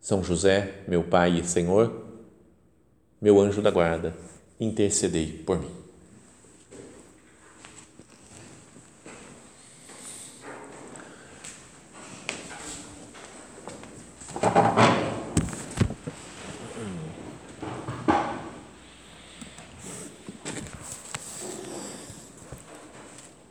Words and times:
São 0.00 0.22
José, 0.22 0.82
meu 0.86 1.02
Pai 1.02 1.40
e 1.40 1.44
Senhor, 1.44 2.04
meu 3.20 3.40
anjo 3.40 3.60
da 3.60 3.70
guarda, 3.70 4.14
intercedei 4.60 5.26
por 5.44 5.58
mim. 5.58 5.70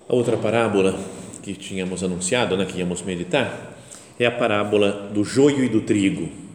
A 0.09 0.15
outra 0.15 0.37
parábola 0.37 0.97
que 1.43 1.53
tínhamos 1.53 2.01
anunciado, 2.01 2.55
né, 2.55 2.65
que 2.65 2.79
íamos 2.79 3.01
meditar, 3.01 3.77
é 4.17 4.25
a 4.25 4.31
parábola 4.31 5.09
do 5.13 5.23
joio 5.23 5.63
e 5.63 5.69
do 5.69 5.81
trigo. 5.81 6.46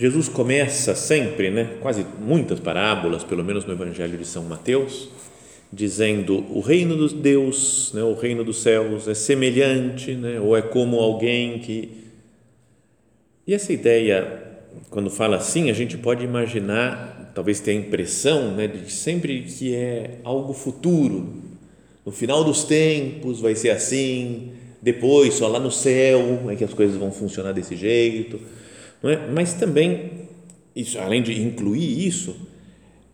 Jesus 0.00 0.30
começa 0.30 0.94
sempre, 0.94 1.50
né, 1.50 1.76
quase 1.82 2.06
muitas 2.18 2.58
parábolas, 2.58 3.22
pelo 3.22 3.44
menos 3.44 3.66
no 3.66 3.74
Evangelho 3.74 4.16
de 4.16 4.24
São 4.24 4.42
Mateus, 4.44 5.10
dizendo 5.70 6.42
o 6.56 6.60
reino 6.60 6.96
dos 6.96 7.12
Deus, 7.12 7.92
né, 7.92 8.02
o 8.02 8.14
reino 8.14 8.42
dos 8.42 8.62
céus 8.62 9.06
é 9.06 9.12
semelhante, 9.12 10.14
né, 10.14 10.40
ou 10.40 10.56
é 10.56 10.62
como 10.62 10.98
alguém 10.98 11.58
que 11.58 12.00
e 13.46 13.52
essa 13.52 13.74
ideia, 13.74 14.42
quando 14.88 15.10
fala 15.10 15.36
assim, 15.36 15.70
a 15.70 15.74
gente 15.74 15.98
pode 15.98 16.24
imaginar, 16.24 17.32
talvez 17.34 17.60
tenha 17.60 17.78
a 17.78 17.84
impressão, 17.84 18.52
né, 18.52 18.66
de 18.68 18.90
sempre 18.90 19.42
que 19.42 19.74
é 19.74 20.12
algo 20.24 20.54
futuro. 20.54 21.42
No 22.06 22.12
final 22.12 22.42
dos 22.42 22.64
tempos 22.64 23.40
vai 23.40 23.54
ser 23.54 23.68
assim, 23.68 24.52
depois 24.80 25.34
só 25.34 25.46
lá 25.46 25.60
no 25.60 25.70
céu 25.70 26.48
é 26.48 26.56
que 26.56 26.64
as 26.64 26.72
coisas 26.72 26.96
vão 26.96 27.12
funcionar 27.12 27.52
desse 27.52 27.76
jeito, 27.76 28.40
não 29.02 29.10
é? 29.10 29.28
Mas 29.28 29.54
também 29.54 30.28
isso, 30.74 30.98
além 30.98 31.22
de 31.22 31.40
incluir 31.42 32.06
isso, 32.06 32.36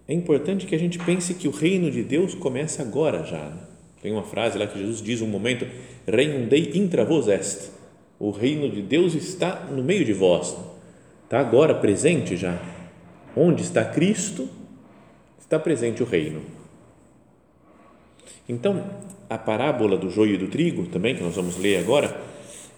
é 0.09 0.15
importante 0.15 0.67
que 0.67 0.75
a 0.75 0.79
gente 0.79 0.99
pense 0.99 1.35
que 1.35 1.49
o 1.49 1.51
reino 1.51 1.91
de 1.91 2.03
Deus 2.03 2.35
começa 2.35 2.83
agora 2.83 3.25
já. 3.25 3.51
Né? 3.51 3.59
Tem 4.01 4.13
uma 4.13 4.23
frase 4.23 4.57
lá 4.59 4.67
que 4.67 4.79
Jesus 4.79 5.03
diz 5.03 5.21
um 5.21 5.27
momento, 5.27 5.67
reino 6.07 6.49
dei 6.49 6.73
intra 6.75 7.05
vos 7.05 7.29
est. 7.29 7.73
O 8.19 8.31
reino 8.31 8.71
de 8.71 8.83
Deus 8.83 9.15
está 9.15 9.67
no 9.71 9.83
meio 9.83 10.05
de 10.05 10.13
vós. 10.13 10.57
Está 11.25 11.41
agora 11.41 11.75
presente 11.75 12.37
já. 12.37 12.59
Onde 13.37 13.63
está 13.63 13.85
Cristo, 13.85 14.49
está 15.39 15.59
presente 15.59 16.03
o 16.03 16.07
reino. 16.07 16.41
Então, 18.49 18.85
a 19.29 19.37
parábola 19.37 19.97
do 19.97 20.09
joio 20.09 20.35
e 20.35 20.39
do 20.39 20.47
trigo, 20.47 20.87
também, 20.87 21.17
que 21.17 21.23
nós 21.23 21.35
vamos 21.35 21.59
ler 21.59 21.79
agora, 21.79 22.17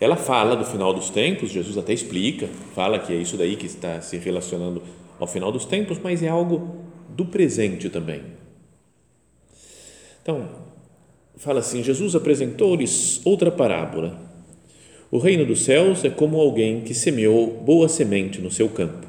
ela 0.00 0.16
fala 0.16 0.55
do 0.55 0.64
final 0.64 0.95
dos 0.95 1.11
tempos, 1.11 1.50
Jesus 1.50 1.77
até 1.77 1.92
explica, 1.92 2.48
fala 2.74 2.98
que 2.98 3.12
é 3.12 3.17
isso 3.17 3.36
daí 3.36 3.56
que 3.56 3.67
está 3.67 4.00
se 4.00 4.17
relacionando 4.17 4.83
ao 5.18 5.27
final 5.27 5.50
dos 5.50 5.64
tempos, 5.64 5.98
mas 6.02 6.23
é 6.23 6.28
algo 6.28 6.77
do 7.08 7.24
presente 7.27 7.89
também. 7.90 8.23
Então, 10.23 10.48
fala 11.36 11.61
assim: 11.61 11.83
Jesus 11.83 12.14
apresentou-lhes 12.14 13.20
outra 13.24 13.50
parábola. 13.50 14.20
O 15.11 15.18
reino 15.18 15.46
dos 15.46 15.62
céus 15.62 16.05
é 16.05 16.11
como 16.11 16.39
alguém 16.39 16.83
que 16.83 16.94
semeou 16.94 17.46
boa 17.64 17.89
semente 17.89 18.40
no 18.40 18.50
seu 18.50 18.68
campo. 18.68 19.06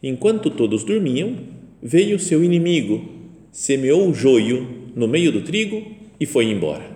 Enquanto 0.00 0.48
todos 0.48 0.84
dormiam, 0.84 1.36
veio 1.82 2.18
seu 2.18 2.42
inimigo, 2.42 3.04
semeou 3.50 4.08
o 4.08 4.14
joio 4.14 4.90
no 4.94 5.08
meio 5.08 5.32
do 5.32 5.42
trigo 5.42 5.84
e 6.20 6.24
foi 6.24 6.46
embora. 6.46 6.91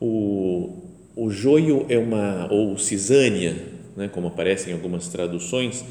O, 0.00 0.80
o 1.14 1.30
joio 1.30 1.84
é 1.90 1.98
uma, 1.98 2.48
ou 2.50 2.78
cisânia, 2.78 3.54
né, 3.94 4.08
como 4.08 4.28
aparece 4.28 4.70
em 4.70 4.72
algumas 4.72 5.08
traduções, 5.08 5.84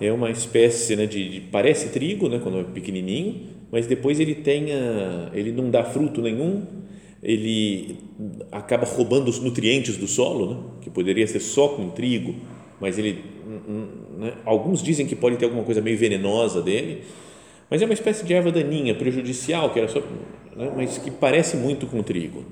é 0.00 0.12
uma 0.12 0.30
espécie 0.30 0.94
né, 0.94 1.06
de, 1.06 1.28
de, 1.28 1.40
parece 1.40 1.88
trigo, 1.88 2.28
né, 2.28 2.38
quando 2.40 2.60
é 2.60 2.62
pequenininho, 2.62 3.48
mas 3.72 3.86
depois 3.86 4.20
ele 4.20 4.36
tem 4.36 4.66
ele 5.34 5.52
não 5.52 5.70
dá 5.70 5.82
fruto 5.82 6.22
nenhum, 6.22 6.62
ele 7.20 7.96
acaba 8.52 8.86
roubando 8.86 9.28
os 9.28 9.40
nutrientes 9.40 9.96
do 9.96 10.06
solo, 10.06 10.54
né, 10.54 10.60
que 10.82 10.90
poderia 10.90 11.26
ser 11.26 11.40
só 11.40 11.68
com 11.68 11.90
trigo, 11.90 12.36
mas 12.80 12.96
ele, 12.96 13.24
né, 14.16 14.34
alguns 14.44 14.80
dizem 14.80 15.06
que 15.06 15.16
pode 15.16 15.36
ter 15.36 15.46
alguma 15.46 15.64
coisa 15.64 15.80
meio 15.80 15.98
venenosa 15.98 16.62
dele, 16.62 17.02
mas 17.68 17.82
é 17.82 17.84
uma 17.84 17.94
espécie 17.94 18.24
de 18.24 18.32
erva 18.32 18.52
daninha, 18.52 18.94
prejudicial, 18.94 19.70
que 19.70 19.80
era 19.80 19.88
só, 19.88 20.00
né, 20.54 20.72
mas 20.76 20.98
que 20.98 21.10
parece 21.10 21.56
muito 21.56 21.86
com 21.88 22.02
trigo. 22.04 22.44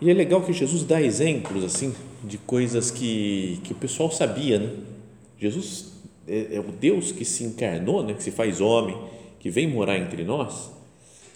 E 0.00 0.10
é 0.10 0.14
legal 0.14 0.42
que 0.42 0.52
Jesus 0.52 0.84
dá 0.84 1.02
exemplos 1.02 1.64
assim 1.64 1.92
de 2.22 2.38
coisas 2.38 2.90
que, 2.90 3.60
que 3.64 3.72
o 3.72 3.76
pessoal 3.76 4.10
sabia, 4.10 4.58
né? 4.58 4.72
Jesus 5.38 5.92
é, 6.26 6.56
é 6.56 6.60
o 6.60 6.70
Deus 6.70 7.10
que 7.10 7.24
se 7.24 7.44
encarnou, 7.44 8.04
né? 8.04 8.14
Que 8.14 8.22
se 8.22 8.30
faz 8.30 8.60
homem, 8.60 8.96
que 9.40 9.50
vem 9.50 9.66
morar 9.66 9.98
entre 9.98 10.22
nós, 10.24 10.70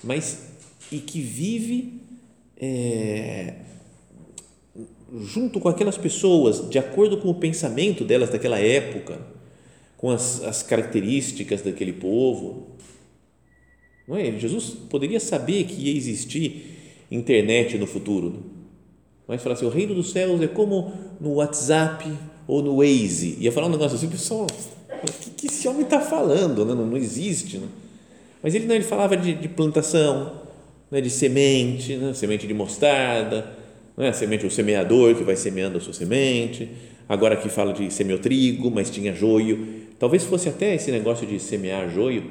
mas 0.02 0.48
e 0.92 0.98
que 0.98 1.20
vive 1.20 2.00
é, 2.56 3.54
junto 5.20 5.58
com 5.58 5.68
aquelas 5.68 5.98
pessoas, 5.98 6.68
de 6.70 6.78
acordo 6.78 7.16
com 7.18 7.28
o 7.28 7.34
pensamento 7.34 8.04
delas 8.04 8.30
daquela 8.30 8.58
época 8.58 9.20
com 9.96 10.10
as, 10.10 10.42
as 10.42 10.62
características 10.62 11.62
daquele 11.62 11.92
povo. 11.92 12.76
Não 14.06 14.16
é? 14.16 14.32
Jesus 14.32 14.70
poderia 14.90 15.20
saber 15.20 15.64
que 15.64 15.88
ia 15.88 15.96
existir 15.96 16.71
internet 17.14 17.78
no 17.78 17.86
futuro. 17.86 18.42
Mas 19.26 19.42
falar 19.42 19.54
assim, 19.54 19.66
o 19.66 19.70
reino 19.70 19.94
dos 19.94 20.10
céus 20.10 20.40
é 20.42 20.46
como 20.46 20.92
no 21.20 21.34
WhatsApp 21.34 22.10
ou 22.46 22.62
no 22.62 22.76
Waze. 22.78 23.36
Ia 23.40 23.52
falar 23.52 23.68
um 23.68 23.70
negócio 23.70 23.96
assim, 23.96 24.08
pessoal, 24.08 24.46
o 24.46 25.12
que, 25.20 25.30
que 25.30 25.46
esse 25.46 25.66
homem 25.68 25.82
está 25.82 26.00
falando? 26.00 26.64
Não, 26.64 26.74
não 26.74 26.96
existe. 26.96 27.58
Né? 27.58 27.66
Mas 28.42 28.54
ele, 28.54 28.66
não, 28.66 28.74
ele 28.74 28.84
falava 28.84 29.16
de, 29.16 29.34
de 29.34 29.48
plantação, 29.48 30.32
né, 30.90 31.00
de 31.00 31.10
semente, 31.10 31.96
né, 31.96 32.12
semente 32.14 32.46
de 32.46 32.54
mostarda, 32.54 33.56
né, 33.96 34.12
semente, 34.12 34.44
o 34.46 34.50
semeador 34.50 35.14
que 35.14 35.22
vai 35.22 35.36
semeando 35.36 35.78
a 35.78 35.80
sua 35.80 35.92
semente. 35.92 36.68
Agora 37.08 37.34
aqui 37.34 37.48
fala 37.48 37.72
de 37.72 37.92
semeou 37.92 38.18
trigo, 38.18 38.70
mas 38.70 38.90
tinha 38.90 39.14
joio 39.14 39.82
Talvez 40.02 40.24
fosse 40.24 40.48
até 40.48 40.74
esse 40.74 40.90
negócio 40.90 41.24
de 41.24 41.38
semear 41.38 41.88
joio, 41.88 42.24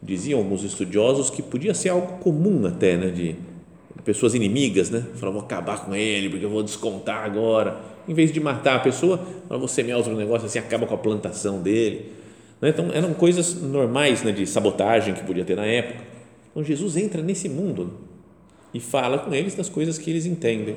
diziam 0.00 0.38
alguns 0.38 0.62
estudiosos 0.62 1.30
que 1.30 1.42
podia 1.42 1.74
ser 1.74 1.88
algo 1.88 2.18
comum 2.18 2.64
até, 2.64 2.96
né, 2.96 3.10
de 3.10 3.34
pessoas 4.04 4.34
inimigas, 4.34 4.90
né? 4.90 5.04
Falavam, 5.14 5.40
vou 5.40 5.42
acabar 5.42 5.84
com 5.84 5.94
ele 5.94 6.28
porque 6.30 6.44
eu 6.44 6.50
vou 6.50 6.62
descontar 6.62 7.24
agora. 7.24 7.80
Em 8.06 8.14
vez 8.14 8.32
de 8.32 8.40
matar 8.40 8.76
a 8.76 8.78
pessoa, 8.78 9.20
vou 9.48 9.68
semear 9.68 9.98
outro 9.98 10.16
negócio 10.16 10.46
assim, 10.46 10.58
acaba 10.58 10.86
com 10.86 10.94
a 10.94 10.98
plantação 10.98 11.60
dele. 11.60 12.12
Né? 12.60 12.70
Então, 12.70 12.90
eram 12.92 13.12
coisas 13.14 13.54
normais 13.60 14.22
né, 14.22 14.32
de 14.32 14.46
sabotagem 14.46 15.14
que 15.14 15.22
podia 15.24 15.44
ter 15.44 15.56
na 15.56 15.66
época. 15.66 16.04
Então, 16.50 16.64
Jesus 16.64 16.96
entra 16.96 17.22
nesse 17.22 17.48
mundo 17.48 17.84
né? 17.84 17.90
e 18.74 18.80
fala 18.80 19.18
com 19.18 19.34
eles 19.34 19.54
das 19.54 19.68
coisas 19.68 19.98
que 19.98 20.10
eles 20.10 20.26
entendem. 20.26 20.76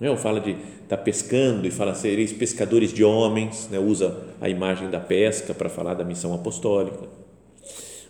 Né? 0.00 0.10
Ou 0.10 0.16
fala 0.16 0.40
de 0.40 0.52
estar 0.52 0.96
tá 0.96 0.96
pescando 0.96 1.66
e 1.66 1.70
fala 1.70 1.94
sereis 1.94 2.32
pescadores 2.32 2.92
de 2.92 3.04
homens, 3.04 3.68
né? 3.70 3.78
usa 3.78 4.16
a 4.40 4.48
imagem 4.48 4.90
da 4.90 5.00
pesca 5.00 5.52
para 5.52 5.68
falar 5.68 5.94
da 5.94 6.04
missão 6.04 6.32
apostólica. 6.32 7.08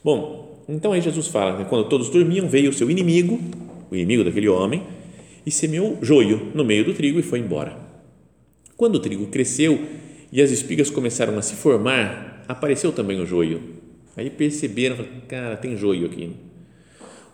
Bom, 0.02 0.53
então 0.68 0.92
aí 0.92 1.00
Jesus 1.00 1.26
fala, 1.28 1.58
né? 1.58 1.66
quando 1.68 1.88
todos 1.88 2.08
dormiam, 2.08 2.48
veio 2.48 2.70
o 2.70 2.72
seu 2.72 2.90
inimigo, 2.90 3.38
o 3.90 3.94
inimigo 3.94 4.24
daquele 4.24 4.48
homem, 4.48 4.82
e 5.44 5.50
semeou 5.50 5.98
joio 6.00 6.50
no 6.54 6.64
meio 6.64 6.84
do 6.84 6.94
trigo 6.94 7.18
e 7.18 7.22
foi 7.22 7.38
embora. 7.38 7.76
Quando 8.76 8.96
o 8.96 9.00
trigo 9.00 9.26
cresceu 9.26 9.80
e 10.32 10.40
as 10.40 10.50
espigas 10.50 10.90
começaram 10.90 11.36
a 11.38 11.42
se 11.42 11.54
formar, 11.54 12.44
apareceu 12.48 12.92
também 12.92 13.20
o 13.20 13.26
joio. 13.26 13.60
Aí 14.16 14.30
perceberam, 14.30 14.96
cara, 15.28 15.56
tem 15.56 15.76
joio 15.76 16.06
aqui. 16.06 16.30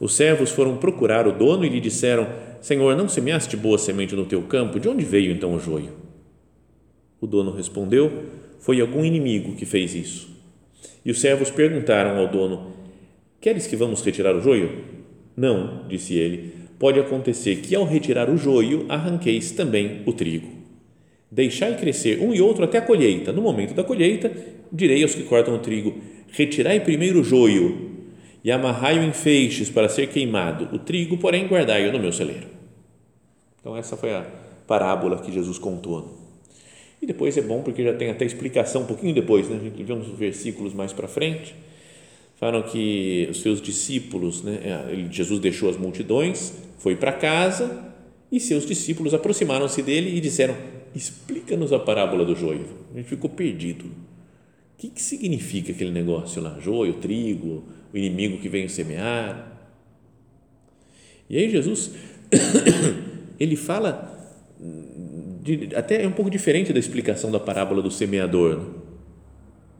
Os 0.00 0.15
servos 0.15 0.50
foram 0.50 0.79
procurar 0.79 1.26
o 1.29 1.33
dono 1.33 1.65
e 1.65 1.69
lhe 1.69 1.79
disseram: 1.79 2.26
Senhor, 2.61 2.97
não 2.97 3.09
semeaste 3.09 3.56
boa 3.56 3.76
semente 3.76 4.17
no 4.17 4.25
teu 4.25 4.43
campo? 4.43 4.81
De 4.81 4.88
onde 4.88 5.05
veio 5.05 5.31
então 5.31 5.55
o 5.55 5.61
joio? 5.61 5.93
O 7.21 7.26
dono 7.26 7.53
respondeu: 7.53 8.11
Foi 8.59 8.81
algum 8.81 9.05
inimigo 9.05 9.55
que 9.55 9.67
fez 9.67 9.94
isso. 9.94 10.31
E 11.05 11.11
os 11.11 11.21
servos 11.21 11.50
perguntaram 11.50 12.19
ao 12.19 12.29
dono: 12.29 12.73
Queres 13.41 13.67
que 13.67 13.75
vamos 13.75 14.03
retirar 14.03 14.37
o 14.37 14.41
joio? 14.41 14.85
Não, 15.37 15.87
disse 15.89 16.15
ele. 16.15 16.53
Pode 16.79 17.01
acontecer 17.01 17.57
que 17.57 17.75
ao 17.75 17.85
retirar 17.85 18.29
o 18.29 18.37
joio 18.37 18.85
arranqueis 18.89 19.53
também 19.53 20.03
o 20.05 20.13
trigo. 20.13 20.49
Deixai 21.31 21.77
crescer 21.79 22.21
um 22.21 22.35
e 22.35 22.41
outro 22.41 22.65
até 22.65 22.79
a 22.79 22.83
colheita. 22.83 23.33
No 23.33 23.41
momento 23.41 23.73
da 23.73 23.83
colheita, 23.83 24.31
direi 24.71 25.03
aos 25.03 25.15
que 25.15 25.23
cortam 25.23 25.55
o 25.55 25.59
trigo: 25.59 25.95
Retirai 26.31 26.81
primeiro 26.81 27.21
o 27.21 27.25
joio 27.25 27.91
e 28.45 28.51
amarrai-o 28.51 29.03
em 29.03 29.13
feixes 29.13 29.71
para 29.71 29.89
ser 29.89 30.09
queimado. 30.09 30.69
O 30.75 30.79
trigo, 30.79 31.17
porém, 31.17 31.47
guardai-o 31.47 31.93
no 31.93 31.99
meu 31.99 32.13
celeiro. 32.13 32.49
Então, 33.61 33.77
essa 33.77 33.97
foi 33.97 34.13
a 34.13 34.27
parábola 34.67 35.23
que 35.23 35.33
Jesus 35.33 35.59
contou. 35.59 36.19
E 37.01 37.07
depois 37.07 37.37
é 37.39 37.43
bom 37.43 37.63
porque 37.63 37.83
já 37.83 37.95
tem 37.95 38.11
até 38.11 38.25
explicação 38.25 38.83
um 38.83 38.87
pouquinho 38.87 39.15
depois, 39.15 39.49
né? 39.49 39.57
A 39.61 39.65
gente 39.65 39.83
vê 39.83 39.93
uns 39.93 40.09
versículos 40.09 40.75
mais 40.75 40.93
para 40.93 41.09
frente. 41.09 41.55
Falam 42.41 42.63
que 42.63 43.29
os 43.31 43.43
seus 43.43 43.61
discípulos, 43.61 44.43
né? 44.43 44.61
É, 44.65 45.13
Jesus 45.13 45.39
deixou 45.39 45.69
as 45.69 45.77
multidões, 45.77 46.55
foi 46.79 46.97
para 46.97 47.13
casa 47.13 47.93
e 48.33 48.41
seus 48.41 48.65
discípulos 48.65 49.13
aproximaram-se 49.13 49.83
dele 49.83 50.17
e 50.17 50.21
disseram: 50.21 50.57
Explica-nos 50.95 51.71
a 51.71 51.79
parábola 51.79 52.25
do 52.25 52.35
joio. 52.35 52.67
A 52.95 52.97
gente 52.97 53.11
ficou 53.11 53.29
perdido. 53.29 53.85
O 53.85 53.93
que, 54.79 54.89
que 54.89 55.03
significa 55.03 55.73
aquele 55.73 55.91
negócio 55.91 56.41
lá? 56.41 56.59
Joio, 56.59 56.95
trigo, 56.95 57.65
o 57.93 57.99
inimigo 57.99 58.39
que 58.39 58.49
veio 58.49 58.71
semear. 58.71 59.61
E 61.29 61.37
aí 61.37 61.51
Jesus, 61.51 61.91
ele 63.39 63.55
fala, 63.55 64.19
de, 65.43 65.69
até 65.77 66.03
é 66.03 66.09
um 66.09 66.13
pouco 66.13 66.31
diferente 66.31 66.73
da 66.73 66.79
explicação 66.79 67.31
da 67.31 67.39
parábola 67.39 67.83
do 67.83 67.91
semeador. 67.91 68.57
Né? 68.57 68.80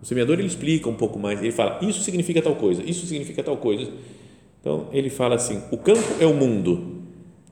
O 0.03 0.07
semeador 0.07 0.39
ele 0.39 0.49
explica 0.49 0.89
um 0.89 0.95
pouco 0.95 1.19
mais, 1.19 1.41
ele 1.41 1.53
fala, 1.53 1.79
isso 1.83 2.03
significa 2.03 2.41
tal 2.41 2.57
coisa, 2.57 2.83
isso 2.83 3.07
significa 3.07 3.43
tal 3.43 3.57
coisa. 3.57 3.91
Então, 4.61 4.89
ele 4.93 5.11
fala 5.11 5.35
assim, 5.35 5.63
o 5.71 5.77
campo 5.77 6.17
é 6.19 6.27
o 6.27 6.35
mundo, 6.35 7.03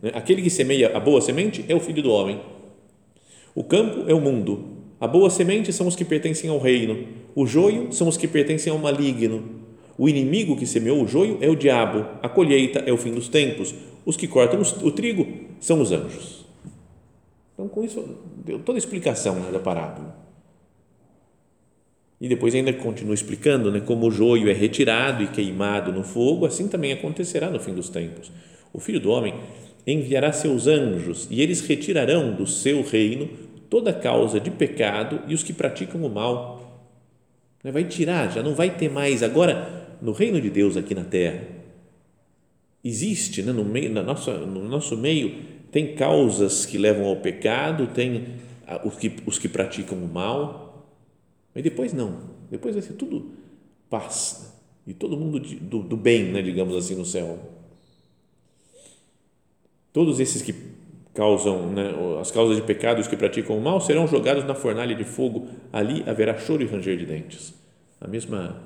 né? 0.02 0.10
aquele 0.14 0.42
que 0.42 0.50
semeia 0.50 0.96
a 0.96 1.00
boa 1.00 1.20
semente 1.20 1.64
é 1.68 1.74
o 1.74 1.80
filho 1.80 2.02
do 2.02 2.10
homem. 2.10 2.40
O 3.54 3.64
campo 3.64 4.08
é 4.08 4.14
o 4.14 4.20
mundo, 4.20 4.64
a 5.00 5.06
boa 5.06 5.28
semente 5.30 5.72
são 5.72 5.86
os 5.86 5.96
que 5.96 6.04
pertencem 6.04 6.48
ao 6.48 6.58
reino, 6.58 7.06
o 7.34 7.46
joio 7.46 7.92
são 7.92 8.08
os 8.08 8.16
que 8.16 8.26
pertencem 8.26 8.72
ao 8.72 8.78
maligno. 8.78 9.58
O 9.96 10.08
inimigo 10.08 10.56
que 10.56 10.66
semeou 10.66 11.02
o 11.02 11.08
joio 11.08 11.38
é 11.40 11.48
o 11.48 11.56
diabo, 11.56 12.06
a 12.22 12.28
colheita 12.28 12.78
é 12.80 12.92
o 12.92 12.96
fim 12.96 13.10
dos 13.12 13.28
tempos, 13.28 13.74
os 14.06 14.16
que 14.16 14.28
cortam 14.28 14.60
o 14.82 14.90
trigo 14.90 15.26
são 15.60 15.80
os 15.80 15.92
anjos. 15.92 16.46
Então, 17.52 17.68
com 17.68 17.82
isso, 17.82 18.16
deu 18.44 18.60
toda 18.60 18.78
a 18.78 18.80
explicação 18.80 19.34
né, 19.34 19.50
da 19.50 19.58
parábola. 19.58 20.27
E 22.20 22.28
depois 22.28 22.54
ainda 22.54 22.72
continua 22.72 23.14
explicando 23.14 23.70
né, 23.70 23.80
como 23.80 24.06
o 24.06 24.10
joio 24.10 24.50
é 24.50 24.52
retirado 24.52 25.22
e 25.22 25.28
queimado 25.28 25.92
no 25.92 26.02
fogo, 26.02 26.46
assim 26.46 26.66
também 26.66 26.92
acontecerá 26.92 27.48
no 27.48 27.60
fim 27.60 27.74
dos 27.74 27.88
tempos. 27.88 28.32
O 28.72 28.80
filho 28.80 29.00
do 29.00 29.10
homem 29.10 29.34
enviará 29.86 30.32
seus 30.32 30.66
anjos 30.66 31.28
e 31.30 31.40
eles 31.40 31.60
retirarão 31.60 32.34
do 32.34 32.46
seu 32.46 32.82
reino 32.82 33.28
toda 33.70 33.92
causa 33.92 34.40
de 34.40 34.50
pecado 34.50 35.20
e 35.28 35.34
os 35.34 35.42
que 35.42 35.52
praticam 35.52 36.02
o 36.02 36.10
mal. 36.10 36.84
Vai 37.62 37.84
tirar, 37.84 38.32
já 38.32 38.42
não 38.42 38.54
vai 38.54 38.70
ter 38.70 38.90
mais. 38.90 39.22
Agora, 39.22 39.96
no 40.00 40.12
reino 40.12 40.40
de 40.40 40.50
Deus 40.50 40.76
aqui 40.76 40.94
na 40.94 41.04
terra, 41.04 41.42
existe 42.82 43.42
né, 43.42 43.52
no, 43.52 43.64
meio, 43.64 43.90
na 43.90 44.02
nossa, 44.02 44.38
no 44.38 44.68
nosso 44.68 44.96
meio, 44.96 45.34
tem 45.70 45.94
causas 45.94 46.64
que 46.64 46.78
levam 46.78 47.06
ao 47.06 47.16
pecado, 47.16 47.88
tem 47.88 48.26
os 48.84 48.96
que, 48.96 49.12
os 49.26 49.38
que 49.38 49.48
praticam 49.48 49.98
o 49.98 50.08
mal, 50.08 50.67
mas 51.58 51.64
depois 51.64 51.92
não, 51.92 52.20
depois 52.48 52.76
vai 52.76 52.82
ser 52.82 52.92
tudo 52.92 53.32
paz 53.90 54.42
né? 54.44 54.92
e 54.92 54.94
todo 54.94 55.16
mundo 55.16 55.40
de, 55.40 55.56
do, 55.56 55.80
do 55.80 55.96
bem, 55.96 56.30
né, 56.30 56.40
digamos 56.40 56.76
assim, 56.76 56.94
no 56.94 57.04
céu. 57.04 57.36
Todos 59.92 60.20
esses 60.20 60.40
que 60.40 60.54
causam, 61.12 61.72
né, 61.72 61.92
as 62.20 62.30
causas 62.30 62.54
de 62.54 62.62
pecado, 62.62 63.00
os 63.00 63.08
que 63.08 63.16
praticam 63.16 63.58
o 63.58 63.60
mal, 63.60 63.80
serão 63.80 64.06
jogados 64.06 64.44
na 64.44 64.54
fornalha 64.54 64.94
de 64.94 65.02
fogo, 65.02 65.48
ali 65.72 66.04
haverá 66.06 66.38
choro 66.38 66.62
e 66.62 66.66
ranger 66.66 66.96
de 66.96 67.04
dentes. 67.04 67.52
A 68.00 68.06
mesma 68.06 68.62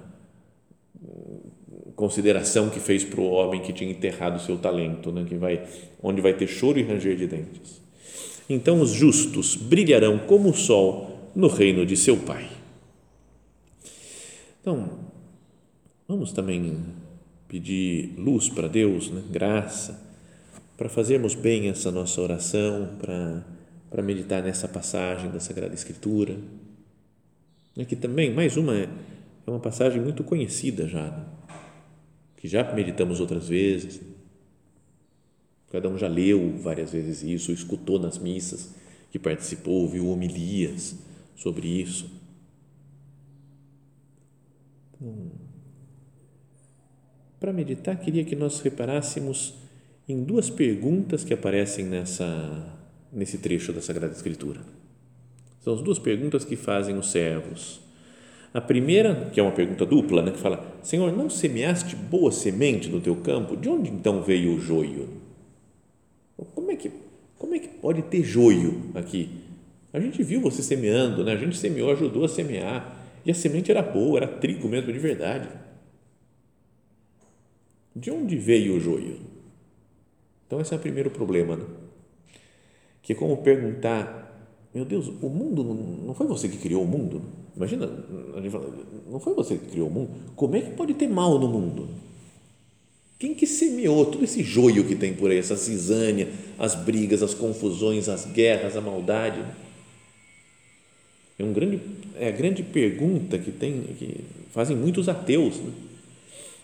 consideração 1.96 2.68
que 2.68 2.78
fez 2.78 3.04
para 3.04 3.22
o 3.22 3.30
homem 3.30 3.62
que 3.62 3.72
tinha 3.72 3.90
enterrado 3.90 4.38
seu 4.38 4.58
talento, 4.58 5.10
né? 5.10 5.24
que 5.26 5.36
vai, 5.36 5.66
onde 6.02 6.20
vai 6.20 6.34
ter 6.34 6.46
choro 6.46 6.78
e 6.78 6.82
ranger 6.82 7.16
de 7.16 7.26
dentes. 7.26 7.80
Então 8.50 8.82
os 8.82 8.90
justos 8.90 9.56
brilharão 9.56 10.18
como 10.18 10.50
o 10.50 10.54
sol 10.54 11.30
no 11.34 11.48
reino 11.48 11.86
de 11.86 11.96
seu 11.96 12.18
Pai. 12.18 12.60
Então, 14.62 15.10
vamos 16.08 16.32
também 16.32 16.82
pedir 17.46 18.14
luz 18.16 18.48
para 18.48 18.66
Deus, 18.66 19.10
né? 19.10 19.22
graça, 19.30 20.00
para 20.78 20.88
fazermos 20.88 21.34
bem 21.34 21.68
essa 21.68 21.90
nossa 21.90 22.18
oração, 22.22 22.96
para, 22.98 23.44
para 23.90 24.02
meditar 24.02 24.42
nessa 24.42 24.66
passagem 24.66 25.30
da 25.30 25.40
Sagrada 25.40 25.74
Escritura. 25.74 26.38
Aqui 27.78 27.94
também, 27.94 28.32
mais 28.32 28.56
uma, 28.56 28.74
é 28.74 28.88
uma 29.46 29.60
passagem 29.60 30.00
muito 30.00 30.24
conhecida 30.24 30.88
já. 30.88 31.10
Né? 31.10 31.24
que 32.42 32.48
já 32.48 32.74
meditamos 32.74 33.20
outras 33.20 33.48
vezes. 33.48 34.00
Cada 35.70 35.88
um 35.88 35.96
já 35.96 36.08
leu 36.08 36.58
várias 36.58 36.90
vezes 36.90 37.22
isso, 37.22 37.52
escutou 37.52 38.00
nas 38.00 38.18
missas 38.18 38.74
que 39.12 39.18
participou, 39.18 39.82
ouviu 39.82 40.08
homilias 40.08 40.96
sobre 41.36 41.68
isso. 41.68 42.10
Para 47.40 47.52
meditar, 47.52 47.98
queria 47.98 48.24
que 48.24 48.36
nós 48.36 48.60
reparássemos 48.60 49.54
em 50.08 50.22
duas 50.22 50.50
perguntas 50.50 51.24
que 51.24 51.34
aparecem 51.34 51.84
nessa, 51.84 52.78
nesse 53.12 53.38
trecho 53.38 53.72
da 53.72 53.80
Sagrada 53.80 54.12
Escritura. 54.12 54.60
São 55.60 55.74
as 55.74 55.82
duas 55.82 55.98
perguntas 55.98 56.44
que 56.44 56.56
fazem 56.56 56.96
os 56.96 57.10
servos 57.10 57.80
a 58.54 58.60
primeira, 58.60 59.30
que 59.32 59.40
é 59.40 59.42
uma 59.42 59.52
pergunta 59.52 59.86
dupla, 59.86 60.20
né, 60.22 60.30
que 60.30 60.38
fala: 60.38 60.62
Senhor, 60.82 61.10
não 61.16 61.30
semeaste 61.30 61.96
boa 61.96 62.30
semente 62.30 62.88
no 62.88 63.00
teu 63.00 63.16
campo? 63.16 63.56
De 63.56 63.68
onde 63.68 63.90
então 63.90 64.22
veio 64.22 64.54
o 64.54 64.60
joio? 64.60 65.08
Como 66.54 66.70
é 66.70 66.76
que, 66.76 66.90
como 67.38 67.54
é 67.54 67.58
que 67.58 67.68
pode 67.68 68.02
ter 68.02 68.22
joio 68.22 68.90
aqui? 68.94 69.30
A 69.92 70.00
gente 70.00 70.22
viu 70.22 70.40
você 70.40 70.62
semeando, 70.62 71.24
né? 71.24 71.32
a 71.32 71.36
gente 71.36 71.56
semeou, 71.56 71.90
ajudou 71.92 72.24
a 72.24 72.28
semear, 72.28 73.01
e 73.24 73.30
a 73.30 73.34
semente 73.34 73.70
era 73.70 73.82
boa, 73.82 74.18
era 74.18 74.28
trigo 74.28 74.68
mesmo 74.68 74.92
de 74.92 74.98
verdade. 74.98 75.48
De 77.94 78.10
onde 78.10 78.36
veio 78.36 78.76
o 78.76 78.80
joio? 78.80 79.20
Então, 80.46 80.60
esse 80.60 80.72
é 80.72 80.76
o 80.76 80.80
primeiro 80.80 81.10
problema, 81.10 81.56
né? 81.56 81.64
que 83.02 83.12
é 83.12 83.16
como 83.16 83.36
perguntar: 83.38 84.48
Meu 84.74 84.84
Deus, 84.84 85.08
o 85.08 85.28
mundo 85.28 85.64
não 85.64 86.14
foi 86.14 86.26
você 86.26 86.48
que 86.48 86.56
criou 86.56 86.84
o 86.84 86.86
mundo? 86.86 87.22
Imagina, 87.54 87.86
não 89.10 89.20
foi 89.20 89.34
você 89.34 89.58
que 89.58 89.66
criou 89.66 89.88
o 89.88 89.90
mundo? 89.90 90.10
Como 90.34 90.56
é 90.56 90.60
que 90.60 90.70
pode 90.70 90.94
ter 90.94 91.08
mal 91.08 91.38
no 91.38 91.48
mundo? 91.48 91.88
Quem 93.18 93.34
que 93.34 93.46
semeou 93.46 94.06
todo 94.06 94.24
esse 94.24 94.42
joio 94.42 94.84
que 94.84 94.96
tem 94.96 95.14
por 95.14 95.30
aí, 95.30 95.38
essa 95.38 95.56
cisânia, 95.56 96.28
as 96.58 96.74
brigas, 96.74 97.22
as 97.22 97.34
confusões, 97.34 98.08
as 98.08 98.24
guerras, 98.26 98.76
a 98.76 98.80
maldade? 98.80 99.44
É, 101.38 101.44
um 101.44 101.52
grande, 101.52 101.80
é 102.22 102.28
a 102.28 102.30
grande 102.30 102.62
pergunta 102.62 103.36
que, 103.36 103.50
tem, 103.50 103.82
que 103.98 104.20
fazem 104.52 104.76
muitos 104.76 105.08
ateus. 105.08 105.56
Né? 105.56 105.72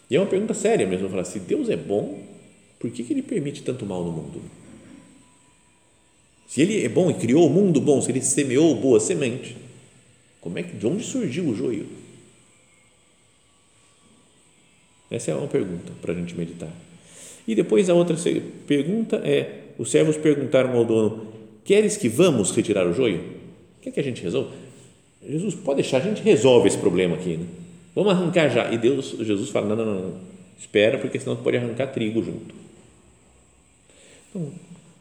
E 0.08 0.14
é 0.14 0.20
uma 0.20 0.26
pergunta 0.26 0.54
séria 0.54 0.86
mesmo, 0.86 1.08
falar, 1.08 1.24
se 1.24 1.40
Deus 1.40 1.68
é 1.68 1.76
bom, 1.76 2.22
por 2.78 2.88
que, 2.92 3.02
que 3.02 3.12
Ele 3.12 3.22
permite 3.22 3.62
tanto 3.62 3.84
mal 3.84 4.04
no 4.04 4.12
mundo? 4.12 4.40
Se 6.46 6.62
Ele 6.62 6.84
é 6.84 6.88
bom 6.88 7.10
e 7.10 7.14
criou 7.14 7.48
o 7.48 7.50
mundo 7.50 7.80
bom, 7.80 8.00
se 8.00 8.12
Ele 8.12 8.22
semeou 8.22 8.72
boa 8.76 9.00
semente, 9.00 9.56
como 10.40 10.60
é 10.60 10.62
que, 10.62 10.76
de 10.76 10.86
onde 10.86 11.02
surgiu 11.02 11.46
o 11.46 11.56
joio? 11.56 11.88
Essa 15.10 15.32
é 15.32 15.34
uma 15.34 15.48
pergunta 15.48 15.92
para 16.00 16.12
a 16.12 16.14
gente 16.14 16.36
meditar. 16.36 16.72
E 17.48 17.56
depois 17.56 17.90
a 17.90 17.94
outra 17.94 18.16
pergunta 18.64 19.16
é: 19.24 19.64
os 19.76 19.90
servos 19.90 20.16
perguntaram 20.16 20.76
ao 20.76 20.84
dono: 20.84 21.32
Queres 21.64 21.96
que 21.96 22.08
vamos 22.08 22.52
retirar 22.52 22.86
o 22.86 22.92
joio? 22.92 23.24
Quer 23.80 23.90
que 23.90 24.00
a 24.00 24.04
gente 24.04 24.22
resolva? 24.22 24.67
Jesus, 25.28 25.54
pode 25.54 25.82
deixar, 25.82 25.98
a 25.98 26.00
gente 26.00 26.22
resolve 26.22 26.68
esse 26.68 26.78
problema 26.78 27.14
aqui. 27.14 27.36
Né? 27.36 27.46
Vamos 27.94 28.12
arrancar 28.12 28.48
já. 28.48 28.72
E 28.72 28.78
Deus, 28.78 29.10
Jesus 29.20 29.50
fala: 29.50 29.74
não, 29.74 29.84
não, 29.84 30.00
não, 30.00 30.14
espera, 30.58 30.98
porque 30.98 31.20
senão 31.20 31.36
pode 31.36 31.56
arrancar 31.56 31.88
trigo 31.88 32.22
junto. 32.22 32.54
Então, 34.30 34.50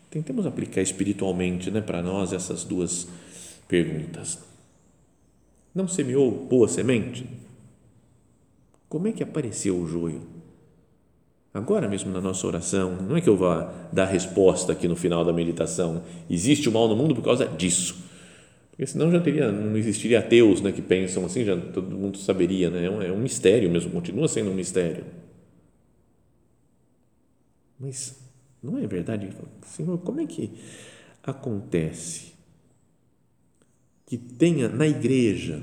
tentemos 0.09 0.45
aplicar 0.45 0.81
espiritualmente 0.81 1.71
né, 1.71 1.79
para 1.79 2.01
nós 2.01 2.33
essas 2.33 2.63
duas 2.63 3.07
perguntas. 3.67 4.39
Não 5.73 5.87
semeou 5.87 6.31
boa 6.31 6.67
semente? 6.67 7.25
Como 8.89 9.07
é 9.07 9.11
que 9.11 9.23
apareceu 9.23 9.77
o 9.77 9.87
joio? 9.87 10.21
Agora 11.53 11.87
mesmo 11.87 12.11
na 12.11 12.21
nossa 12.21 12.45
oração, 12.45 12.95
não 13.01 13.17
é 13.17 13.21
que 13.21 13.29
eu 13.29 13.35
vá 13.35 13.71
dar 13.91 14.05
resposta 14.05 14.71
aqui 14.71 14.87
no 14.87 14.95
final 14.95 15.25
da 15.25 15.33
meditação. 15.33 16.03
Existe 16.29 16.69
o 16.69 16.71
mal 16.71 16.87
no 16.87 16.95
mundo 16.95 17.15
por 17.15 17.23
causa 17.23 17.45
disso. 17.45 18.06
Porque 18.77 18.91
senão 18.91 19.09
já 19.09 19.19
teria, 19.19 19.51
não 19.51 19.75
existiria 19.75 20.19
ateus 20.19 20.61
né, 20.61 20.71
que 20.71 20.83
pensam 20.83 21.25
assim, 21.25 21.43
já 21.43 21.59
todo 21.59 21.97
mundo 21.97 22.15
saberia. 22.19 22.69
Né? 22.69 22.85
É, 22.85 22.89
um, 22.91 23.01
é 23.01 23.11
um 23.11 23.19
mistério 23.19 23.71
mesmo, 23.71 23.89
continua 23.89 24.27
sendo 24.27 24.51
um 24.51 24.53
mistério. 24.53 25.03
Mas 27.79 28.19
não 28.61 28.77
é 28.77 28.85
verdade? 28.85 29.31
Senhor, 29.65 29.97
como 29.97 30.21
é 30.21 30.27
que 30.27 30.51
acontece 31.23 32.33
que 34.05 34.15
tenha 34.15 34.69
na 34.69 34.87
igreja, 34.87 35.59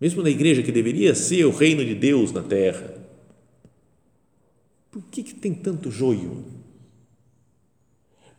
mesmo 0.00 0.22
na 0.22 0.30
igreja 0.30 0.62
que 0.62 0.72
deveria 0.72 1.14
ser 1.14 1.44
o 1.44 1.50
reino 1.50 1.84
de 1.84 1.94
Deus 1.94 2.32
na 2.32 2.42
terra, 2.42 2.94
por 4.90 5.02
que, 5.10 5.22
que 5.22 5.34
tem 5.34 5.52
tanto 5.52 5.90
joio? 5.90 6.46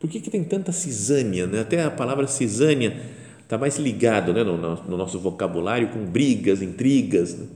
Por 0.00 0.10
que, 0.10 0.20
que 0.20 0.30
tem 0.30 0.42
tanta 0.42 0.72
cisânia? 0.72 1.46
Né? 1.46 1.60
Até 1.60 1.84
a 1.84 1.90
palavra 1.92 2.26
cisânia 2.26 3.22
está 3.44 3.58
mais 3.58 3.76
ligado 3.76 4.32
né, 4.32 4.42
no, 4.42 4.56
no, 4.56 4.96
nosso 4.96 5.18
vocabulário 5.20 5.88
com 5.88 6.04
brigas, 6.04 6.62
intrigas. 6.62 7.34
Né? 7.38 7.46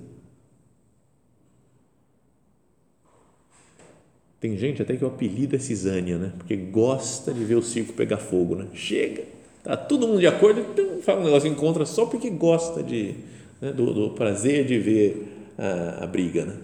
Tem 4.38 4.56
gente 4.56 4.80
até 4.82 4.96
que 4.96 5.04
o 5.04 5.08
apelido 5.08 5.56
é 5.56 5.58
cisânia, 5.58 6.18
né? 6.18 6.32
porque 6.36 6.54
gosta 6.54 7.32
de 7.32 7.42
ver 7.42 7.56
o 7.56 7.62
circo 7.62 7.94
pegar 7.94 8.18
fogo. 8.18 8.54
Né? 8.54 8.66
Chega, 8.74 9.24
tá 9.64 9.76
todo 9.76 10.06
mundo 10.06 10.20
de 10.20 10.26
acordo, 10.26 10.60
então 10.60 11.00
fala 11.02 11.22
um 11.22 11.24
negócio, 11.24 11.48
encontra 11.48 11.84
só 11.86 12.06
porque 12.06 12.30
gosta 12.30 12.82
de, 12.82 13.16
né, 13.60 13.72
do, 13.72 13.92
do, 13.92 14.10
prazer 14.10 14.66
de 14.66 14.78
ver 14.78 15.26
a, 15.56 16.04
a 16.04 16.06
briga. 16.06 16.44
Né? 16.44 16.56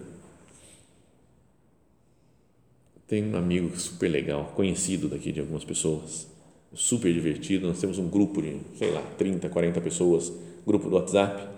Tem 3.08 3.24
um 3.24 3.36
amigo 3.36 3.74
super 3.78 4.08
legal, 4.08 4.52
conhecido 4.54 5.08
daqui 5.08 5.32
de 5.32 5.40
algumas 5.40 5.64
pessoas, 5.64 6.26
super 6.74 7.12
divertido. 7.12 7.66
Nós 7.66 7.80
temos 7.80 7.98
um 7.98 8.08
grupo 8.08 8.42
de, 8.42 8.56
sei 8.76 8.90
lá, 8.90 9.02
30, 9.16 9.48
40 9.48 9.80
pessoas, 9.80 10.32
grupo 10.66 10.88
do 10.88 10.96
WhatsApp, 10.96 11.54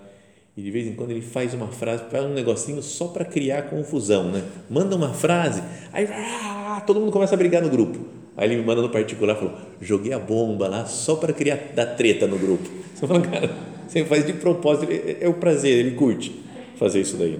e 0.55 0.61
de 0.61 0.71
vez 0.71 0.87
em 0.87 0.93
quando 0.93 1.11
ele 1.11 1.21
faz 1.21 1.53
uma 1.53 1.67
frase, 1.67 2.03
faz 2.09 2.25
um 2.25 2.33
negocinho 2.33 2.81
só 2.81 3.07
para 3.09 3.23
criar 3.23 3.63
confusão, 3.63 4.31
né? 4.31 4.43
Manda 4.69 4.95
uma 4.95 5.13
frase, 5.13 5.61
aí 5.93 6.07
ah, 6.11 6.81
todo 6.85 6.99
mundo 6.99 7.11
começa 7.11 7.35
a 7.35 7.37
brigar 7.37 7.61
no 7.61 7.69
grupo. 7.69 7.99
Aí 8.35 8.47
ele 8.47 8.57
me 8.57 8.63
manda 8.63 8.81
no 8.81 8.89
particular, 8.89 9.35
falou: 9.35 9.53
joguei 9.81 10.13
a 10.13 10.19
bomba 10.19 10.67
lá 10.67 10.85
só 10.85 11.15
para 11.15 11.31
criar 11.31 11.59
dar 11.75 11.85
treta 11.95 12.25
no 12.25 12.39
grupo. 12.39 12.67
Você 12.93 13.05
fala, 13.05 13.21
cara, 13.21 13.51
você 13.87 14.03
faz 14.05 14.25
de 14.25 14.33
propósito, 14.33 14.91
é, 14.91 15.17
é 15.21 15.29
o 15.29 15.35
prazer, 15.35 15.85
ele 15.85 15.91
curte 15.91 16.35
fazer 16.77 17.01
isso 17.01 17.15
daí. 17.15 17.39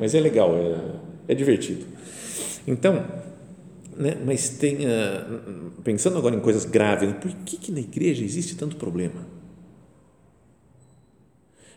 Mas 0.00 0.16
é 0.16 0.20
legal, 0.20 0.52
é, 0.56 1.32
é 1.32 1.34
divertido. 1.34 1.86
Então, 2.66 3.04
né, 3.96 4.14
mas 4.24 4.50
tem, 4.50 4.76
uh, 4.76 5.82
pensando 5.82 6.18
agora 6.18 6.34
em 6.34 6.40
coisas 6.40 6.64
graves, 6.64 7.12
por 7.14 7.32
que, 7.44 7.56
que 7.56 7.72
na 7.72 7.80
igreja 7.80 8.24
existe 8.24 8.54
tanto 8.54 8.76
problema? 8.76 9.26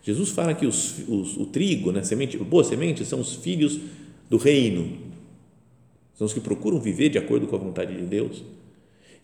Jesus 0.03 0.29
fala 0.29 0.53
que 0.53 0.65
os, 0.65 0.99
os, 1.07 1.37
o 1.37 1.45
trigo, 1.45 1.91
né, 1.91 2.03
semente, 2.03 2.37
boa 2.37 2.63
semente, 2.63 3.05
são 3.05 3.19
os 3.19 3.35
filhos 3.35 3.79
do 4.29 4.37
reino, 4.37 4.97
são 6.15 6.25
os 6.27 6.33
que 6.33 6.39
procuram 6.39 6.79
viver 6.79 7.09
de 7.09 7.17
acordo 7.17 7.47
com 7.47 7.55
a 7.55 7.59
vontade 7.59 7.95
de 7.95 8.05
Deus, 8.05 8.43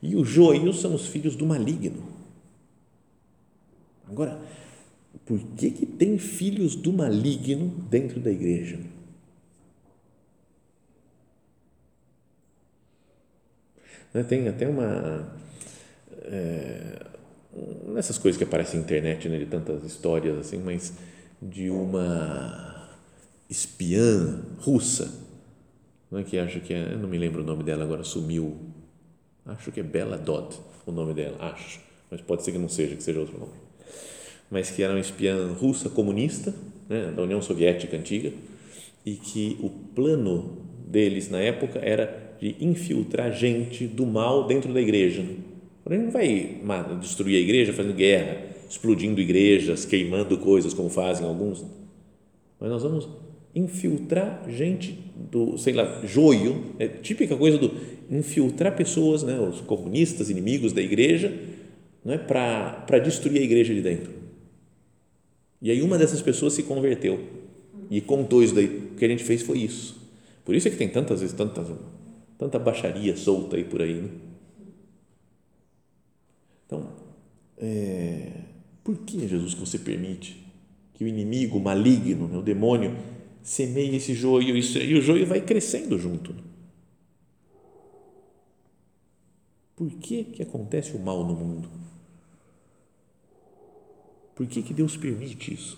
e 0.02 0.16
os 0.16 0.28
joios 0.28 0.80
são 0.80 0.94
os 0.94 1.08
filhos 1.08 1.36
do 1.36 1.46
maligno. 1.46 2.04
Agora, 4.08 4.40
por 5.26 5.40
que, 5.58 5.72
que 5.72 5.86
tem 5.86 6.18
filhos 6.18 6.76
do 6.76 6.94
maligno 6.94 7.74
dentro 7.90 8.20
da 8.20 8.32
igreja? 8.32 8.80
Né, 14.16 14.24
tem 14.24 14.48
até 14.48 14.66
uma. 14.66 15.28
É, 16.24 17.06
nessas 17.88 18.18
coisas 18.18 18.38
que 18.38 18.46
aparecem 18.46 18.80
na 18.80 18.86
internet, 18.86 19.28
né, 19.28 19.38
de 19.38 19.46
tantas 19.46 19.84
histórias 19.84 20.38
assim, 20.38 20.58
mas 20.58 20.94
de 21.42 21.70
uma 21.70 22.90
espiã 23.50 24.42
russa, 24.60 25.12
não 26.10 26.20
é 26.20 26.24
que 26.24 26.40
acho 26.40 26.62
que 26.62 26.74
é, 26.74 26.94
eu 26.94 26.98
não 26.98 27.10
me 27.10 27.18
lembro 27.18 27.42
o 27.42 27.46
nome 27.46 27.62
dela 27.62 27.84
agora, 27.84 28.06
sumiu, 28.06 28.56
acho 29.46 29.70
que 29.70 29.82
é 29.82 29.84
Bela 29.84 30.18
Dodd, 30.18 30.56
o 30.86 30.94
nome 30.94 31.14
dela, 31.14 31.36
acho, 31.42 31.82
mas 32.10 32.22
pode 32.22 32.44
ser 32.44 32.54
que 32.54 32.58
não 32.58 32.70
seja, 32.70 32.96
que 32.96 33.04
seja 33.04 33.20
outro 33.20 33.38
nome, 33.38 33.54
mas 34.50 34.72
que 34.72 34.82
era 34.82 34.94
uma 34.94 35.00
espiã 35.02 35.52
russa 35.54 35.90
comunista, 35.90 36.54
né, 36.88 37.12
da 37.12 37.22
União 37.22 37.42
Soviética 37.42 37.98
antiga, 37.98 38.32
e 39.06 39.16
que 39.16 39.58
o 39.62 39.70
plano 39.70 40.66
deles 40.88 41.30
na 41.30 41.40
época 41.40 41.80
era 41.80 42.25
de 42.40 42.56
infiltrar 42.60 43.32
gente 43.32 43.88
do 43.88 44.06
mal 44.06 44.48
dentro 44.48 44.74
da 44.74 44.82
igreja, 44.82 45.26
ele 45.90 46.04
não 46.04 46.12
vai 46.12 46.60
destruir 47.00 47.38
a 47.38 47.40
igreja 47.40 47.72
fazendo 47.72 47.96
guerra, 47.96 48.44
explodindo 48.70 49.22
igrejas, 49.22 49.86
queimando 49.86 50.38
coisas 50.38 50.74
como 50.74 50.90
fazem 50.90 51.28
alguns. 51.28 51.64
Mas 52.60 52.70
nós 52.70 52.84
vamos 52.84 53.08
infiltrar 53.54 54.44
gente 54.50 55.00
do, 55.16 55.58
sei 55.58 55.74
lá, 55.74 56.02
joio, 56.04 56.74
é 56.80 56.88
típica 56.88 57.38
coisa 57.38 57.58
do 57.58 57.72
infiltrar 58.10 58.76
pessoas, 58.76 59.24
né, 59.24 59.40
os 59.40 59.62
comunistas, 59.62 60.30
inimigos 60.30 60.74
da 60.74 60.82
igreja, 60.82 61.34
não 62.04 62.14
é 62.14 62.18
para 62.18 63.00
destruir 63.00 63.42
a 63.42 63.44
igreja 63.44 63.74
de 63.74 63.82
dentro. 63.82 64.12
E 65.62 65.72
aí 65.72 65.82
uma 65.82 65.98
dessas 65.98 66.22
pessoas 66.22 66.54
se 66.54 66.64
converteu 66.64 67.20
e 67.90 68.02
contou 68.02 68.44
isso 68.44 68.54
daí. 68.54 68.66
O 68.66 68.96
que 68.98 69.06
a 69.06 69.08
gente 69.08 69.24
fez 69.24 69.42
foi 69.42 69.60
isso. 69.60 70.00
Por 70.44 70.54
isso 70.54 70.68
é 70.68 70.72
que 70.72 70.78
tem 70.78 70.90
tantas 70.90 71.22
vezes 71.22 71.36
tanta, 71.36 71.66
tanta 72.38 72.60
baixaria 72.60 73.16
solta 73.16 73.56
aí 73.56 73.64
por 73.64 73.82
aí. 73.82 74.02
Né? 74.02 74.10
Então, 76.66 76.90
é, 77.58 78.42
por 78.84 78.98
que, 79.00 79.28
Jesus, 79.28 79.54
que 79.54 79.60
você 79.60 79.80
permite 79.80 80.46
que 80.94 81.04
o 81.04 81.08
inimigo 81.08 81.60
maligno, 81.60 82.28
né, 82.28 82.38
o 82.38 82.42
demônio, 82.42 82.96
semeie 83.44 83.96
esse 83.96 84.14
joio 84.14 84.56
e 84.58 84.98
o 84.98 85.02
joio 85.02 85.26
vai 85.26 85.42
crescendo 85.42 85.98
junto? 85.98 86.34
Né? 86.34 86.42
Por 89.76 89.90
que, 89.92 90.24
que 90.24 90.42
acontece 90.42 90.96
o 90.96 91.00
mal 91.00 91.24
no 91.26 91.36
mundo? 91.36 91.70
Por 94.34 94.48
que, 94.48 94.62
que 94.62 94.74
Deus 94.74 94.96
permite 94.98 95.54
isso? 95.54 95.78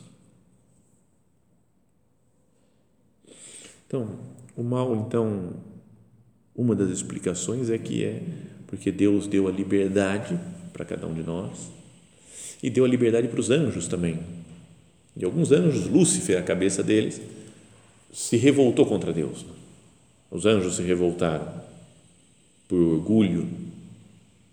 Então, 3.86 4.20
o 4.56 4.64
mal, 4.64 4.96
então, 4.96 5.54
uma 6.58 6.76
das 6.76 6.90
explicações 6.90 7.70
é 7.70 7.78
que 7.78 8.04
é 8.04 8.24
porque 8.66 8.92
Deus 8.92 9.28
deu 9.28 9.48
a 9.48 9.52
liberdade 9.52 10.38
para 10.74 10.84
cada 10.84 11.06
um 11.06 11.14
de 11.14 11.22
nós 11.22 11.72
e 12.62 12.70
deu 12.70 12.84
a 12.84 12.88
liberdade 12.88 13.28
para 13.28 13.40
os 13.40 13.52
anjos 13.52 13.88
também. 13.88 14.20
E 15.16 15.24
alguns 15.24 15.52
anjos, 15.52 15.88
Lúcifer, 15.88 16.40
a 16.40 16.44
cabeça 16.44 16.82
deles, 16.82 17.22
se 18.12 18.36
revoltou 18.38 18.86
contra 18.86 19.14
Deus. 19.14 19.46
Os 20.32 20.46
anjos 20.46 20.76
se 20.76 20.82
revoltaram 20.82 21.48
por 22.68 22.80
orgulho 22.80 23.48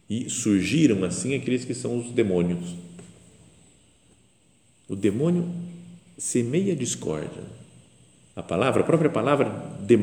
e 0.08 0.28
surgiram 0.28 1.02
assim 1.04 1.34
aqueles 1.34 1.64
que 1.64 1.74
são 1.74 1.98
os 1.98 2.10
demônios. 2.10 2.74
O 4.86 4.94
demônio 4.94 5.50
semeia 6.18 6.76
discórdia. 6.76 7.42
A 8.36 8.42
palavra, 8.42 8.82
a 8.82 8.84
própria 8.84 9.10
palavra 9.10 9.50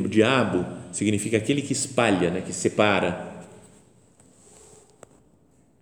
diabo 0.09 0.80
significa 0.91 1.37
aquele 1.37 1.61
que 1.61 1.73
espalha, 1.73 2.29
né, 2.29 2.41
que 2.41 2.53
separa 2.53 3.31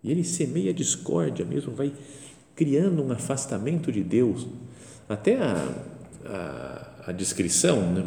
e 0.03 0.11
ele 0.11 0.23
semeia 0.23 0.73
discórdia 0.73 1.45
mesmo, 1.45 1.73
vai 1.73 1.91
criando 2.55 3.03
um 3.03 3.11
afastamento 3.11 3.91
de 3.91 4.01
Deus. 4.01 4.47
Até 5.07 5.37
a, 5.37 5.75
a, 6.25 7.03
a 7.07 7.11
descrição 7.11 7.81
né, 7.91 8.03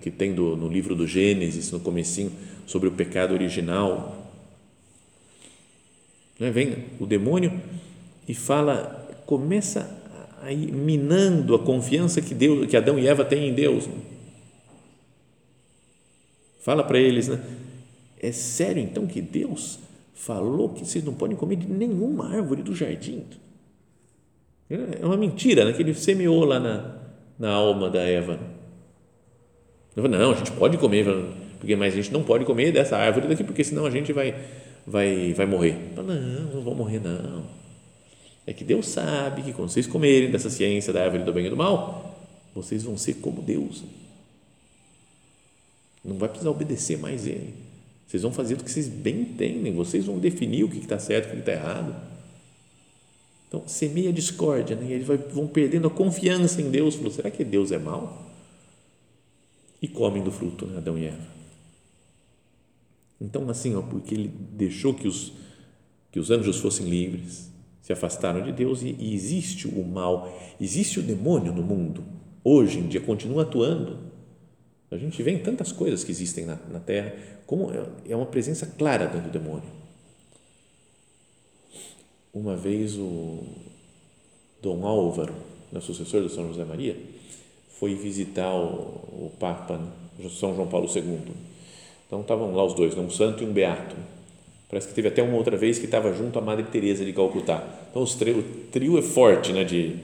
que 0.00 0.10
tem 0.10 0.34
do, 0.34 0.56
no 0.56 0.68
livro 0.68 0.94
do 0.94 1.06
Gênesis, 1.06 1.70
no 1.72 1.80
comecinho, 1.80 2.32
sobre 2.66 2.88
o 2.88 2.92
pecado 2.92 3.34
original. 3.34 4.30
Né, 6.38 6.50
vem 6.50 6.84
o 7.00 7.06
demônio 7.06 7.60
e 8.28 8.34
fala, 8.34 9.08
começa 9.26 10.00
aí 10.42 10.70
minando 10.70 11.54
a 11.54 11.58
confiança 11.58 12.20
que 12.20 12.34
Deus, 12.34 12.66
que 12.68 12.76
Adão 12.76 12.98
e 12.98 13.06
Eva 13.06 13.24
têm 13.24 13.48
em 13.48 13.54
Deus. 13.54 13.88
Fala 16.62 16.84
para 16.84 16.98
eles, 16.98 17.28
né? 17.28 17.40
É 18.20 18.30
sério 18.30 18.80
então 18.80 19.04
que 19.04 19.20
Deus 19.20 19.80
falou 20.14 20.68
que 20.68 20.86
vocês 20.86 21.02
não 21.02 21.12
podem 21.12 21.36
comer 21.36 21.56
de 21.56 21.66
nenhuma 21.66 22.32
árvore 22.32 22.62
do 22.62 22.74
jardim. 22.74 23.24
É 24.70 25.04
uma 25.04 25.16
mentira, 25.16 25.64
né? 25.64 25.72
que 25.72 25.82
ele 25.82 25.92
semeou 25.92 26.44
lá 26.44 26.60
na, 26.60 26.96
na 27.36 27.50
alma 27.50 27.90
da 27.90 28.00
Eva. 28.00 28.38
Falei, 29.94 30.10
não, 30.10 30.30
a 30.30 30.34
gente 30.34 30.52
pode 30.52 30.78
comer, 30.78 31.04
porque, 31.58 31.74
mas 31.74 31.92
a 31.92 31.96
gente 31.96 32.12
não 32.12 32.22
pode 32.22 32.44
comer 32.44 32.72
dessa 32.72 32.96
árvore 32.96 33.26
daqui, 33.26 33.44
porque 33.44 33.64
senão 33.64 33.84
a 33.84 33.90
gente 33.90 34.12
vai, 34.12 34.34
vai, 34.86 35.34
vai 35.34 35.44
morrer. 35.44 35.76
Falei, 35.96 36.16
não, 36.16 36.54
não 36.54 36.60
vou 36.62 36.74
morrer, 36.76 37.00
não. 37.00 37.44
É 38.46 38.52
que 38.52 38.64
Deus 38.64 38.86
sabe 38.86 39.42
que 39.42 39.52
quando 39.52 39.68
vocês 39.68 39.86
comerem 39.86 40.30
dessa 40.30 40.48
ciência 40.48 40.92
da 40.92 41.02
árvore 41.02 41.24
do 41.24 41.32
bem 41.32 41.46
e 41.46 41.50
do 41.50 41.56
mal, 41.56 42.16
vocês 42.54 42.84
vão 42.84 42.96
ser 42.96 43.14
como 43.14 43.42
Deus. 43.42 43.82
Não 46.04 46.16
vai 46.16 46.28
precisar 46.28 46.50
obedecer 46.50 46.98
mais 46.98 47.26
Ele. 47.26 47.54
Vocês 48.06 48.22
vão 48.22 48.32
fazer 48.32 48.54
o 48.54 48.56
que 48.58 48.70
vocês 48.70 48.88
bem 48.88 49.20
entendem, 49.20 49.74
vocês 49.74 50.04
vão 50.04 50.18
definir 50.18 50.64
o 50.64 50.68
que 50.68 50.78
está 50.78 50.98
certo 50.98 51.26
e 51.26 51.28
o 51.28 51.32
que 51.32 51.38
está 51.38 51.52
errado. 51.52 51.94
Então, 53.48 53.62
semeia 53.66 54.12
discórdia, 54.12 54.76
né? 54.76 54.86
e 54.88 54.92
eles 54.92 55.06
vão 55.06 55.46
perdendo 55.46 55.86
a 55.86 55.90
confiança 55.90 56.60
em 56.60 56.70
Deus. 56.70 56.94
Falou, 56.94 57.10
será 57.10 57.30
que 57.30 57.44
Deus 57.44 57.70
é 57.70 57.78
mau? 57.78 58.30
E 59.80 59.88
comem 59.88 60.22
do 60.22 60.32
fruto, 60.32 60.66
né? 60.66 60.78
Adão 60.78 60.98
e 60.98 61.06
Eva. 61.06 61.26
Então, 63.20 63.48
assim, 63.48 63.74
ó, 63.74 63.82
porque 63.82 64.14
ele 64.14 64.28
deixou 64.28 64.94
que 64.94 65.06
os, 65.06 65.32
que 66.10 66.18
os 66.18 66.30
anjos 66.30 66.58
fossem 66.58 66.88
livres, 66.88 67.50
se 67.80 67.92
afastaram 67.92 68.42
de 68.42 68.52
Deus 68.52 68.82
e, 68.82 68.96
e 68.98 69.14
existe 69.14 69.68
o 69.68 69.84
mal, 69.84 70.32
existe 70.60 70.98
o 70.98 71.02
demônio 71.02 71.52
no 71.52 71.62
mundo. 71.62 72.04
Hoje 72.44 72.78
em 72.78 72.88
dia 72.88 73.00
continua 73.00 73.42
atuando. 73.42 74.11
A 74.92 74.98
gente 74.98 75.22
vê 75.22 75.30
em 75.30 75.38
tantas 75.38 75.72
coisas 75.72 76.04
que 76.04 76.10
existem 76.10 76.44
na, 76.44 76.58
na 76.70 76.78
Terra, 76.78 77.14
como 77.46 77.70
é, 77.72 78.12
é 78.12 78.16
uma 78.16 78.26
presença 78.26 78.66
clara 78.66 79.06
do 79.06 79.30
demônio. 79.30 79.70
Uma 82.32 82.56
vez 82.56 82.96
o 82.96 83.42
Dom 84.62 84.86
Álvaro, 84.86 85.34
sucessor 85.80 86.22
do 86.22 86.28
São 86.28 86.46
José 86.48 86.64
Maria, 86.64 86.96
foi 87.78 87.94
visitar 87.94 88.54
o, 88.54 89.26
o 89.26 89.32
Papa 89.40 89.80
São 90.38 90.54
João 90.54 90.68
Paulo 90.68 90.88
II. 90.94 91.20
Então 92.06 92.20
estavam 92.20 92.54
lá 92.54 92.64
os 92.64 92.74
dois, 92.74 92.94
né? 92.94 93.02
um 93.02 93.10
santo 93.10 93.42
e 93.42 93.46
um 93.46 93.52
beato. 93.52 93.96
Parece 94.68 94.88
que 94.88 94.94
teve 94.94 95.08
até 95.08 95.22
uma 95.22 95.36
outra 95.36 95.56
vez 95.56 95.78
que 95.78 95.86
estava 95.86 96.14
junto 96.14 96.38
à 96.38 96.42
Madre 96.42 96.64
Teresa 96.66 97.04
de 97.04 97.12
Calcutá. 97.12 97.66
Então 97.90 98.02
os 98.02 98.14
o 98.14 98.42
trio 98.70 98.98
é 98.98 99.02
forte, 99.02 99.52
né? 99.52 99.64
De, 99.64 99.96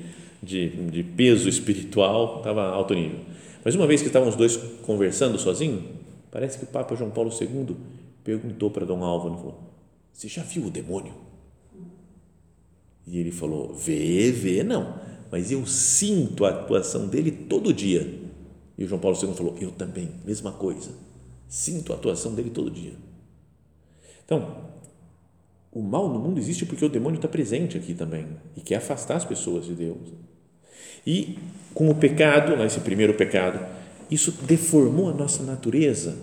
de, 0.43 0.69
de 0.69 1.03
peso 1.03 1.49
espiritual, 1.49 2.39
estava 2.39 2.67
alto 2.69 2.95
nível. 2.95 3.21
Mas 3.69 3.75
uma 3.75 3.87
vez 3.87 4.01
que 4.01 4.07
estavam 4.07 4.31
os 4.31 4.35
dois 4.35 4.57
conversando 4.81 5.39
sozinhos, 5.39 5.85
parece 6.31 6.57
que 6.57 6.65
o 6.65 6.69
Papa 6.69 6.97
João 6.97 7.11
Paulo 7.11 7.31
II 7.31 7.77
perguntou 8.25 8.71
para 8.71 8.87
Dom 8.87 9.05
Álvaro, 9.05 9.37
falou, 9.37 9.61
você 10.11 10.27
já 10.27 10.43
viu 10.43 10.65
o 10.65 10.71
demônio? 10.71 11.13
E 13.07 13.19
ele 13.19 13.31
falou, 13.31 13.75
vê, 13.75 14.33
vê, 14.33 14.63
não, 14.63 14.99
mas 15.31 15.53
eu 15.53 15.67
sinto 15.67 16.47
a 16.47 16.49
atuação 16.49 17.09
dele 17.09 17.31
todo 17.31 17.75
dia. 17.75 18.11
E 18.79 18.87
João 18.87 19.03
Paulo 19.03 19.19
II 19.23 19.35
falou, 19.35 19.55
eu 19.61 19.71
também, 19.71 20.13
mesma 20.25 20.53
coisa, 20.53 20.91
sinto 21.47 21.93
a 21.93 21.97
atuação 21.97 22.35
dele 22.35 22.49
todo 22.49 22.71
dia. 22.71 22.95
Então, 24.25 24.65
o 25.71 25.83
mal 25.83 26.09
no 26.09 26.19
mundo 26.19 26.39
existe 26.39 26.65
porque 26.65 26.87
o 26.87 26.89
demônio 26.89 27.19
está 27.19 27.29
presente 27.29 27.77
aqui 27.77 27.93
também 27.93 28.29
e 28.57 28.63
quer 28.63 28.77
afastar 28.77 29.17
as 29.17 29.27
pessoas 29.27 29.67
de 29.67 29.75
Deus. 29.75 30.15
E 31.07 31.39
com 31.75 31.89
o 31.89 31.95
pecado, 31.95 32.57
né, 32.57 32.67
esse 32.67 32.81
primeiro 32.81 33.15
pecado, 33.15 33.65
isso 34.11 34.33
deformou 34.43 35.11
a 35.11 35.13
nossa 35.13 35.43
natureza. 35.43 36.17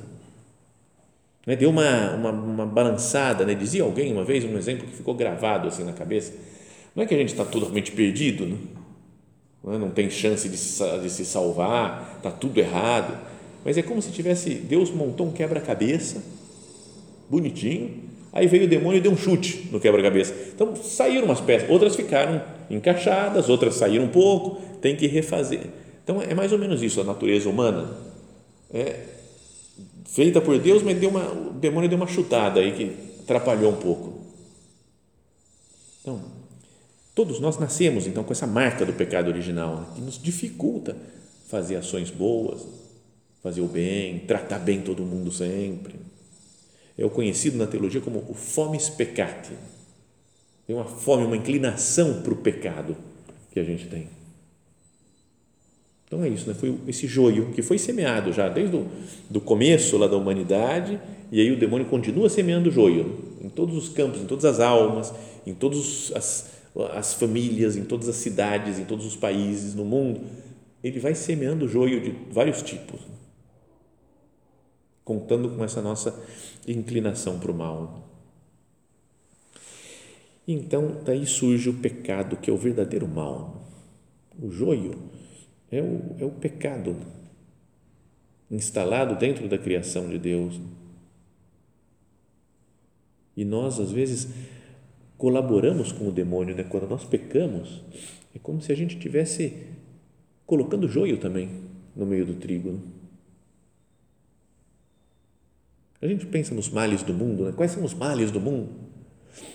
Né, 1.45 1.55
deu 1.55 1.69
uma, 1.69 2.11
uma, 2.11 2.31
uma 2.31 2.65
balançada, 2.65 3.45
né? 3.45 3.53
dizia 3.53 3.83
alguém 3.83 4.11
uma 4.11 4.23
vez, 4.23 4.43
um 4.43 4.57
exemplo 4.57 4.87
que 4.87 4.95
ficou 4.95 5.13
gravado 5.13 5.67
assim 5.67 5.83
na 5.83 5.93
cabeça. 5.93 6.33
Não 6.95 7.03
é 7.03 7.05
que 7.05 7.13
a 7.13 7.17
gente 7.17 7.29
está 7.29 7.45
totalmente 7.45 7.91
perdido, 7.91 8.45
né? 8.45 8.57
não, 9.63 9.73
é? 9.73 9.77
não 9.77 9.89
tem 9.89 10.09
chance 10.09 10.47
de 10.47 10.57
se, 10.57 10.99
de 10.99 11.09
se 11.09 11.25
salvar, 11.25 12.15
está 12.17 12.31
tudo 12.31 12.59
errado, 12.59 13.17
mas 13.63 13.77
é 13.77 13.81
como 13.81 14.01
se 14.01 14.11
tivesse, 14.11 14.51
Deus 14.55 14.91
montou 14.91 15.27
um 15.27 15.31
quebra-cabeça 15.31 16.21
bonitinho. 17.29 18.03
Aí 18.35 18.47
veio 18.47 18.65
o 18.65 18.67
demônio 18.67 18.97
e 18.97 19.01
deu 19.01 19.13
um 19.13 19.17
chute 19.17 19.69
no 19.71 19.79
quebra-cabeça. 19.79 20.35
Então 20.53 20.75
saíram 20.75 21.23
umas 21.23 21.39
peças, 21.39 21.69
outras 21.69 21.95
ficaram 21.95 22.43
encaixadas, 22.69 23.47
outras 23.47 23.75
saíram 23.75 24.03
um 24.03 24.09
pouco, 24.09 24.61
tem 24.81 24.93
que 24.93 25.07
refazer. 25.07 25.67
Então 26.03 26.21
é 26.21 26.33
mais 26.33 26.51
ou 26.51 26.59
menos 26.59 26.83
isso 26.83 26.99
a 26.99 27.05
natureza 27.05 27.49
humana. 27.49 27.89
É 28.73 28.99
feita 30.05 30.41
por 30.41 30.59
Deus, 30.59 30.83
mas 30.83 30.97
deu 30.97 31.09
uma, 31.09 31.31
o 31.31 31.53
demônio 31.53 31.87
deu 31.87 31.97
uma 31.97 32.07
chutada 32.07 32.59
aí 32.59 32.73
que 32.73 33.21
atrapalhou 33.21 33.71
um 33.71 33.77
pouco. 33.77 34.19
Então, 36.01 36.21
todos 37.15 37.39
nós 37.39 37.57
nascemos 37.57 38.05
então 38.05 38.21
com 38.21 38.33
essa 38.33 38.45
marca 38.45 38.85
do 38.85 38.91
pecado 38.91 39.29
original, 39.29 39.77
né, 39.77 39.85
que 39.95 40.01
nos 40.01 40.21
dificulta 40.21 40.97
fazer 41.47 41.77
ações 41.77 42.11
boas, 42.11 42.67
fazer 43.41 43.61
o 43.61 43.67
bem, 43.67 44.19
tratar 44.19 44.59
bem 44.59 44.81
todo 44.81 45.03
mundo 45.03 45.31
sempre 45.31 45.95
é 46.97 47.05
o 47.05 47.09
conhecido 47.09 47.57
na 47.57 47.67
teologia 47.67 48.01
como 48.01 48.23
o 48.29 48.33
fomes 48.33 48.89
peccati. 48.89 49.53
Tem 50.65 50.75
uma 50.75 50.85
fome, 50.85 51.25
uma 51.25 51.37
inclinação 51.37 52.21
para 52.21 52.33
o 52.33 52.37
pecado 52.37 52.95
que 53.51 53.59
a 53.59 53.63
gente 53.63 53.87
tem. 53.87 54.07
Então 56.07 56.23
é 56.23 56.29
isso, 56.29 56.47
né? 56.47 56.53
foi 56.53 56.77
esse 56.87 57.07
joio 57.07 57.51
que 57.51 57.61
foi 57.61 57.77
semeado 57.77 58.31
já 58.31 58.47
desde 58.47 58.75
o 58.75 58.87
do 59.29 59.41
começo 59.41 59.97
lá 59.97 60.07
da 60.07 60.15
humanidade 60.15 60.99
e 61.31 61.41
aí 61.41 61.51
o 61.51 61.57
demônio 61.57 61.87
continua 61.87 62.29
semeando 62.29 62.71
joio 62.71 63.35
em 63.41 63.49
todos 63.49 63.75
os 63.75 63.89
campos, 63.89 64.21
em 64.21 64.25
todas 64.25 64.45
as 64.45 64.59
almas, 64.59 65.13
em 65.45 65.53
todas 65.53 66.11
as, 66.15 66.51
as 66.93 67.13
famílias, 67.15 67.75
em 67.75 67.83
todas 67.83 68.07
as 68.07 68.15
cidades, 68.15 68.79
em 68.79 68.85
todos 68.85 69.05
os 69.05 69.15
países, 69.15 69.73
no 69.73 69.83
mundo. 69.83 70.21
Ele 70.83 70.99
vai 70.99 71.15
semeando 71.15 71.67
joio 71.67 71.99
de 71.99 72.15
vários 72.31 72.61
tipos 72.61 73.01
contando 75.05 75.49
com 75.49 75.63
essa 75.63 75.81
nossa 75.83 76.19
inclinação 76.67 77.39
para 77.39 77.51
o 77.51 77.55
mal. 77.55 78.03
Então, 80.47 81.01
daí 81.03 81.25
surge 81.25 81.69
o 81.69 81.73
pecado, 81.73 82.37
que 82.37 82.49
é 82.49 82.53
o 82.53 82.57
verdadeiro 82.57 83.07
mal. 83.07 83.65
O 84.39 84.51
joio 84.51 84.95
é 85.71 85.81
o, 85.81 86.15
é 86.19 86.25
o 86.25 86.31
pecado 86.31 86.95
instalado 88.49 89.15
dentro 89.15 89.47
da 89.47 89.57
criação 89.57 90.07
de 90.09 90.19
Deus. 90.19 90.59
E 93.35 93.43
nós, 93.43 93.79
às 93.79 93.91
vezes, 93.91 94.29
colaboramos 95.17 95.91
com 95.91 96.07
o 96.07 96.11
demônio, 96.11 96.55
né? 96.55 96.63
quando 96.63 96.87
nós 96.87 97.03
pecamos, 97.03 97.83
é 98.33 98.39
como 98.39 98.61
se 98.61 98.71
a 98.71 98.75
gente 98.75 98.95
estivesse 98.95 99.67
colocando 100.45 100.87
joio 100.87 101.17
também 101.17 101.49
no 101.95 102.05
meio 102.05 102.25
do 102.25 102.35
trigo. 102.35 102.71
Né? 102.71 102.79
A 106.01 106.07
gente 106.07 106.25
pensa 106.25 106.53
nos 106.53 106.69
males 106.69 107.03
do 107.03 107.13
mundo, 107.13 107.45
né? 107.45 107.53
quais 107.55 107.71
são 107.71 107.83
os 107.83 107.93
males 107.93 108.31
do 108.31 108.39
mundo? 108.39 108.69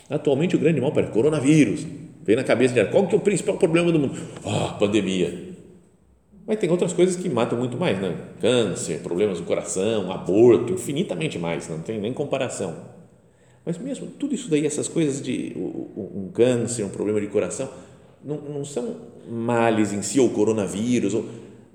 Atualmente 0.09 0.55
o 0.55 0.59
grande 0.59 0.81
mal 0.81 0.91
para 0.91 1.07
coronavírus. 1.07 1.85
Vem 2.23 2.35
na 2.35 2.43
cabeça 2.43 2.73
de 2.73 2.85
qual 2.91 3.07
que 3.07 3.15
é 3.15 3.17
o 3.17 3.21
principal 3.21 3.57
problema 3.57 3.91
do 3.91 3.99
mundo? 3.99 4.19
Ah, 4.45 4.75
pandemia. 4.79 5.51
Mas 6.45 6.59
tem 6.59 6.69
outras 6.69 6.93
coisas 6.93 7.15
que 7.15 7.29
matam 7.29 7.57
muito 7.57 7.77
mais, 7.77 7.99
né? 7.99 8.15
Câncer, 8.39 8.99
problemas 8.99 9.39
do 9.39 9.45
coração, 9.45 10.11
aborto, 10.11 10.73
infinitamente 10.73 11.39
mais, 11.39 11.69
não 11.69 11.79
tem 11.79 11.99
nem 11.99 12.13
comparação. 12.13 12.75
Mas 13.65 13.77
mesmo 13.77 14.07
tudo 14.07 14.33
isso 14.33 14.49
daí, 14.49 14.65
essas 14.65 14.87
coisas 14.87 15.21
de 15.21 15.53
um 15.55 16.29
câncer, 16.33 16.83
um 16.83 16.89
problema 16.89 17.21
de 17.21 17.27
coração, 17.27 17.69
não, 18.23 18.37
não 18.37 18.65
são 18.65 18.97
males 19.29 19.93
em 19.93 20.01
si, 20.01 20.19
ou 20.19 20.29
coronavírus, 20.29 21.13
ou, 21.13 21.25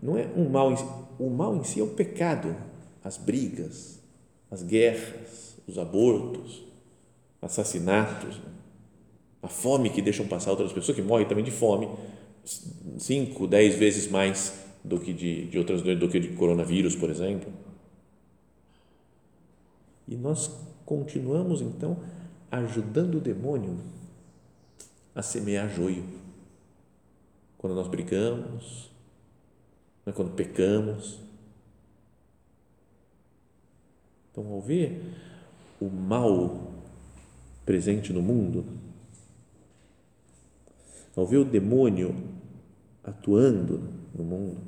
não 0.02 0.18
é 0.18 0.26
um 0.36 0.48
mal 0.48 0.72
em 0.72 0.76
si. 0.76 0.84
O 1.18 1.30
mal 1.30 1.56
em 1.56 1.64
si 1.64 1.80
é 1.80 1.82
o 1.82 1.88
pecado, 1.88 2.54
as 3.02 3.16
brigas, 3.16 4.02
as 4.50 4.62
guerras, 4.62 5.56
os 5.66 5.78
abortos, 5.78 6.62
assassinatos, 7.42 8.40
a 9.42 9.48
fome 9.48 9.90
que 9.90 10.02
deixam 10.02 10.26
passar 10.26 10.50
outras 10.50 10.72
pessoas, 10.72 10.96
que 10.96 11.02
morrem 11.02 11.26
também 11.26 11.44
de 11.44 11.50
fome, 11.50 11.88
cinco, 12.98 13.46
dez 13.46 13.74
vezes 13.74 14.10
mais 14.10 14.64
do 14.82 15.00
que 15.00 15.12
de, 15.12 15.46
de 15.46 15.58
outras 15.58 15.82
do 15.82 16.08
que 16.08 16.20
de 16.20 16.28
coronavírus, 16.28 16.94
por 16.94 17.10
exemplo. 17.10 17.52
E 20.06 20.16
nós 20.16 20.50
continuamos 20.84 21.60
então 21.60 21.98
ajudando 22.50 23.16
o 23.16 23.20
demônio 23.20 23.78
a 25.14 25.22
semear 25.22 25.68
joio. 25.68 26.04
Quando 27.58 27.74
nós 27.74 27.88
brigamos, 27.88 28.90
né, 30.04 30.12
quando 30.12 30.32
pecamos, 30.34 31.18
Então, 34.36 34.52
ao 34.52 34.60
ver 34.60 35.02
o 35.80 35.86
mal 35.86 36.74
presente 37.64 38.12
no 38.12 38.20
mundo, 38.20 38.66
ao 41.16 41.26
ver 41.26 41.38
o 41.38 41.44
demônio 41.44 42.14
atuando 43.02 43.88
no 44.14 44.22
mundo, 44.22 44.60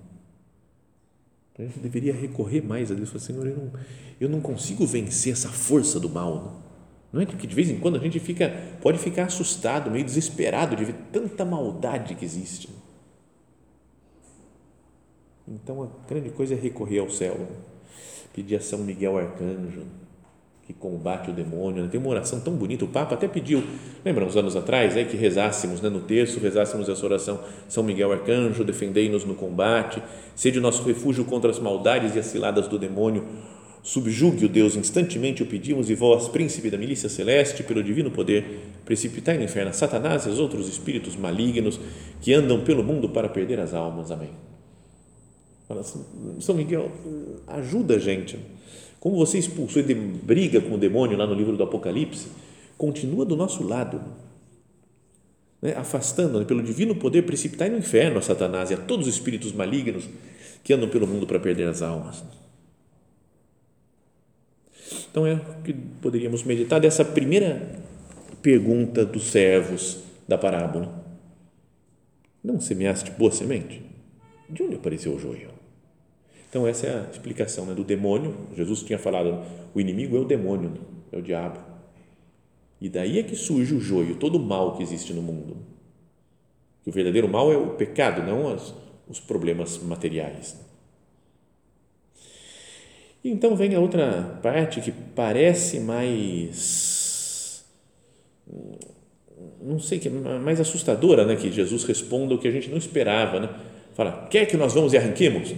a 1.59 1.63
gente 1.65 1.81
deveria 1.81 2.15
recorrer 2.15 2.63
mais 2.63 2.91
a 2.91 2.95
Deus. 2.95 3.11
Falar, 3.11 3.21
Senhor, 3.21 3.47
eu 3.47 3.57
não, 3.57 3.73
eu 4.19 4.29
não 4.31 4.41
consigo 4.41 4.87
vencer 4.87 5.35
essa 5.35 5.51
força 5.51 6.01
do 6.01 6.09
mal. 6.09 6.63
Não 7.13 7.21
é 7.21 7.27
que 7.27 7.47
de 7.47 7.55
vez 7.55 7.69
em 7.69 7.79
quando 7.79 7.97
a 7.97 7.99
gente 7.99 8.19
fica, 8.19 8.51
pode 8.81 8.97
ficar 8.97 9.25
assustado, 9.25 9.91
meio 9.91 10.05
desesperado 10.05 10.77
de 10.77 10.87
ver 10.87 10.95
tanta 11.13 11.45
maldade 11.45 12.15
que 12.15 12.25
existe. 12.25 12.71
Então 15.47 15.83
a 15.83 16.09
grande 16.09 16.31
coisa 16.31 16.55
é 16.55 16.57
recorrer 16.57 17.01
ao 17.01 17.11
céu 17.11 17.37
pedir 18.39 18.55
a 18.55 18.61
São 18.61 18.79
Miguel 18.79 19.19
Arcanjo, 19.19 19.83
que 20.65 20.73
combate 20.73 21.31
o 21.31 21.33
demônio. 21.33 21.83
Né? 21.83 21.89
Tem 21.91 22.01
uma 22.01 22.11
oração 22.11 22.39
tão 22.39 22.55
bonita, 22.55 22.85
o 22.85 22.89
Papa 22.89 23.15
até 23.15 23.27
pediu, 23.27 23.65
lembra 24.05 24.25
uns 24.25 24.37
anos 24.37 24.55
atrás, 24.55 24.97
é, 24.97 25.03
que 25.03 25.17
rezássemos 25.17 25.81
né, 25.81 25.89
no 25.89 26.01
terço, 26.01 26.39
rezássemos 26.39 26.89
essa 26.89 27.05
oração, 27.05 27.41
São 27.69 27.83
Miguel 27.83 28.13
Arcanjo, 28.13 28.63
defendei-nos 28.63 29.25
no 29.25 29.35
combate, 29.35 30.01
sede 30.37 30.59
o 30.59 30.63
nosso 30.63 30.85
refúgio 30.85 31.25
contra 31.25 31.51
as 31.51 31.59
maldades 31.59 32.15
e 32.15 32.19
as 32.21 32.27
ciladas 32.27 32.69
do 32.69 32.79
demônio, 32.79 33.27
subjugue 33.83 34.45
o 34.45 34.49
Deus 34.49 34.77
instantemente 34.77 35.43
o 35.43 35.47
pedimos 35.47 35.91
e 35.91 35.97
vós, 35.97 36.29
príncipe 36.29 36.71
da 36.71 36.79
milícia 36.79 37.09
celeste, 37.09 37.65
pelo 37.65 37.83
divino 37.83 38.11
poder, 38.11 38.61
precipitai 38.85 39.37
no 39.37 39.45
inferno 39.45 39.75
Satanás 39.75 40.27
e 40.27 40.29
os 40.29 40.39
outros 40.39 40.69
espíritos 40.69 41.17
malignos 41.17 41.81
que 42.21 42.33
andam 42.33 42.61
pelo 42.61 42.85
mundo 42.85 43.09
para 43.09 43.29
perder 43.29 43.59
as 43.59 43.75
almas. 43.75 44.13
Amém. 44.13 44.48
Fala 45.69 45.83
assim, 45.83 46.03
São 46.41 46.55
Miguel, 46.55 46.91
ajuda 47.47 47.97
a 47.97 47.99
gente. 47.99 48.39
Como 48.99 49.17
você 49.17 49.39
expulsou 49.39 49.83
e 49.83 49.95
briga 49.95 50.61
com 50.61 50.75
o 50.75 50.79
demônio 50.79 51.17
lá 51.17 51.27
no 51.27 51.35
livro 51.35 51.57
do 51.57 51.63
Apocalipse, 51.63 52.29
continua 52.77 53.25
do 53.25 53.37
nosso 53.37 53.63
lado. 53.63 54.01
né, 55.61 55.75
afastando 55.77 56.45
pelo 56.45 56.63
divino 56.63 56.95
poder, 56.95 57.23
precipitar 57.23 57.71
no 57.71 57.79
inferno 57.79 58.19
a 58.19 58.23
Satanás 58.23 58.71
e 58.71 58.75
a 58.75 58.77
todos 58.77 59.07
os 59.07 59.15
espíritos 59.15 59.53
malignos 59.53 60.09
que 60.63 60.73
andam 60.73 60.89
pelo 60.89 61.07
mundo 61.07 61.27
para 61.27 61.41
perder 61.41 61.69
as 61.69 61.83
almas. 61.83 62.25
Então 65.11 65.27
é 65.27 65.35
o 65.35 65.63
que 65.63 65.73
poderíamos 65.73 66.43
meditar 66.45 66.81
dessa 66.81 67.05
primeira 67.05 67.83
pergunta 68.41 69.05
dos 69.05 69.25
servos 69.25 69.99
da 70.27 70.39
parábola. 70.39 71.05
Não 72.43 72.61
semeaste 72.61 73.11
boa 73.11 73.33
semente? 73.33 73.83
De 74.49 74.63
onde 74.63 74.77
apareceu 74.77 75.15
o 75.15 75.19
joio? 75.19 75.58
Então, 76.49 76.67
essa 76.67 76.87
é 76.87 77.01
a 77.01 77.11
explicação 77.11 77.67
né, 77.67 77.75
do 77.75 77.85
demônio. 77.85 78.35
Jesus 78.57 78.83
tinha 78.83 78.99
falado: 78.99 79.43
o 79.75 79.81
inimigo 79.81 80.17
é 80.17 80.21
o 80.21 80.25
demônio, 80.25 80.73
é 81.13 81.19
o 81.19 81.23
diabo. 81.23 81.61
E 82.81 82.89
daí 82.89 83.19
é 83.19 83.23
que 83.23 83.37
surge 83.37 83.75
o 83.75 83.81
joio, 83.81 84.17
todo 84.17 84.37
o 84.37 84.41
mal 84.41 84.77
que 84.77 84.83
existe 84.83 85.13
no 85.13 85.21
mundo. 85.21 85.57
O 86.87 86.93
verdadeiro 86.93 87.29
mal 87.29 87.53
é 87.53 87.57
o 87.57 87.71
pecado, 87.75 88.23
não 88.23 88.49
as, 88.49 88.73
os 89.09 89.21
problemas 89.21 89.79
materiais. 89.83 90.57
E 93.23 93.31
então 93.31 93.57
vem 93.57 93.75
a 93.75 93.81
outra 93.81 94.39
parte 94.43 94.81
que 94.81 94.93
parece 94.93 95.81
mais 95.81 97.65
não 99.61 99.79
sei 99.79 99.99
que 99.99 100.09
mais 100.09 100.61
assustadora, 100.61 101.27
né, 101.27 101.37
que 101.37 101.51
Jesus 101.53 101.85
responda 101.85 102.35
o 102.35 102.39
que 102.39 102.49
a 102.49 102.51
gente 102.51 102.71
não 102.71 102.79
esperava, 102.79 103.39
né? 103.41 103.51
Fala, 103.95 104.27
quer 104.31 104.47
que 104.47 104.57
nós 104.57 104.73
vamos 104.73 104.93
e 104.93 104.97
arranquemos? 104.97 105.55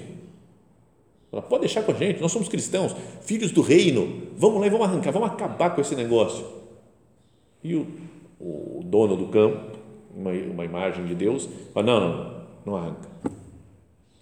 Pode 1.30 1.60
deixar 1.60 1.82
com 1.84 1.92
a 1.92 1.94
gente, 1.94 2.20
nós 2.20 2.32
somos 2.32 2.48
cristãos, 2.48 2.94
filhos 3.22 3.52
do 3.52 3.62
reino, 3.62 4.26
vamos 4.36 4.60
lá 4.60 4.66
e 4.66 4.70
vamos 4.70 4.86
arrancar, 4.86 5.12
vamos 5.12 5.30
acabar 5.30 5.70
com 5.74 5.80
esse 5.80 5.94
negócio. 5.94 6.44
E 7.62 7.76
o, 7.76 7.86
o 8.40 8.80
dono 8.84 9.16
do 9.16 9.28
campo, 9.28 9.78
uma, 10.14 10.32
uma 10.32 10.64
imagem 10.64 11.06
de 11.06 11.14
Deus, 11.14 11.48
fala, 11.72 11.86
não, 11.86 12.00
não, 12.00 12.46
não 12.66 12.76
arranca. 12.76 13.08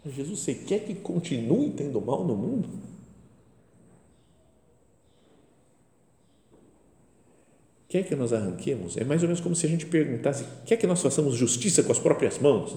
Jesus, 0.05 0.41
você 0.41 0.55
quer 0.55 0.81
que 0.81 0.95
continue 0.95 1.71
tendo 1.71 2.01
mal 2.01 2.25
no 2.25 2.37
mundo? 2.37 2.69
Quer 7.89 8.05
que 8.05 8.15
nós 8.15 8.35
arranquemos? 8.35 8.99
É 8.99 9.05
mais 9.05 9.23
ou 9.23 9.29
menos 9.29 9.41
como 9.41 9.57
se 9.57 9.65
a 9.65 9.69
gente 9.69 9.87
perguntasse: 9.87 10.45
quer 10.67 10.77
que 10.77 10.87
nós 10.87 11.01
façamos 11.01 11.35
justiça 11.35 11.83
com 11.83 11.91
as 11.91 11.99
próprias 11.99 12.39
mãos 12.39 12.77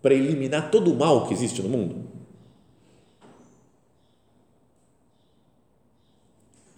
para 0.00 0.14
eliminar 0.14 0.70
todo 0.70 0.92
o 0.92 0.96
mal 0.96 1.26
que 1.26 1.34
existe 1.34 1.60
no 1.60 1.68
mundo? 1.68 2.17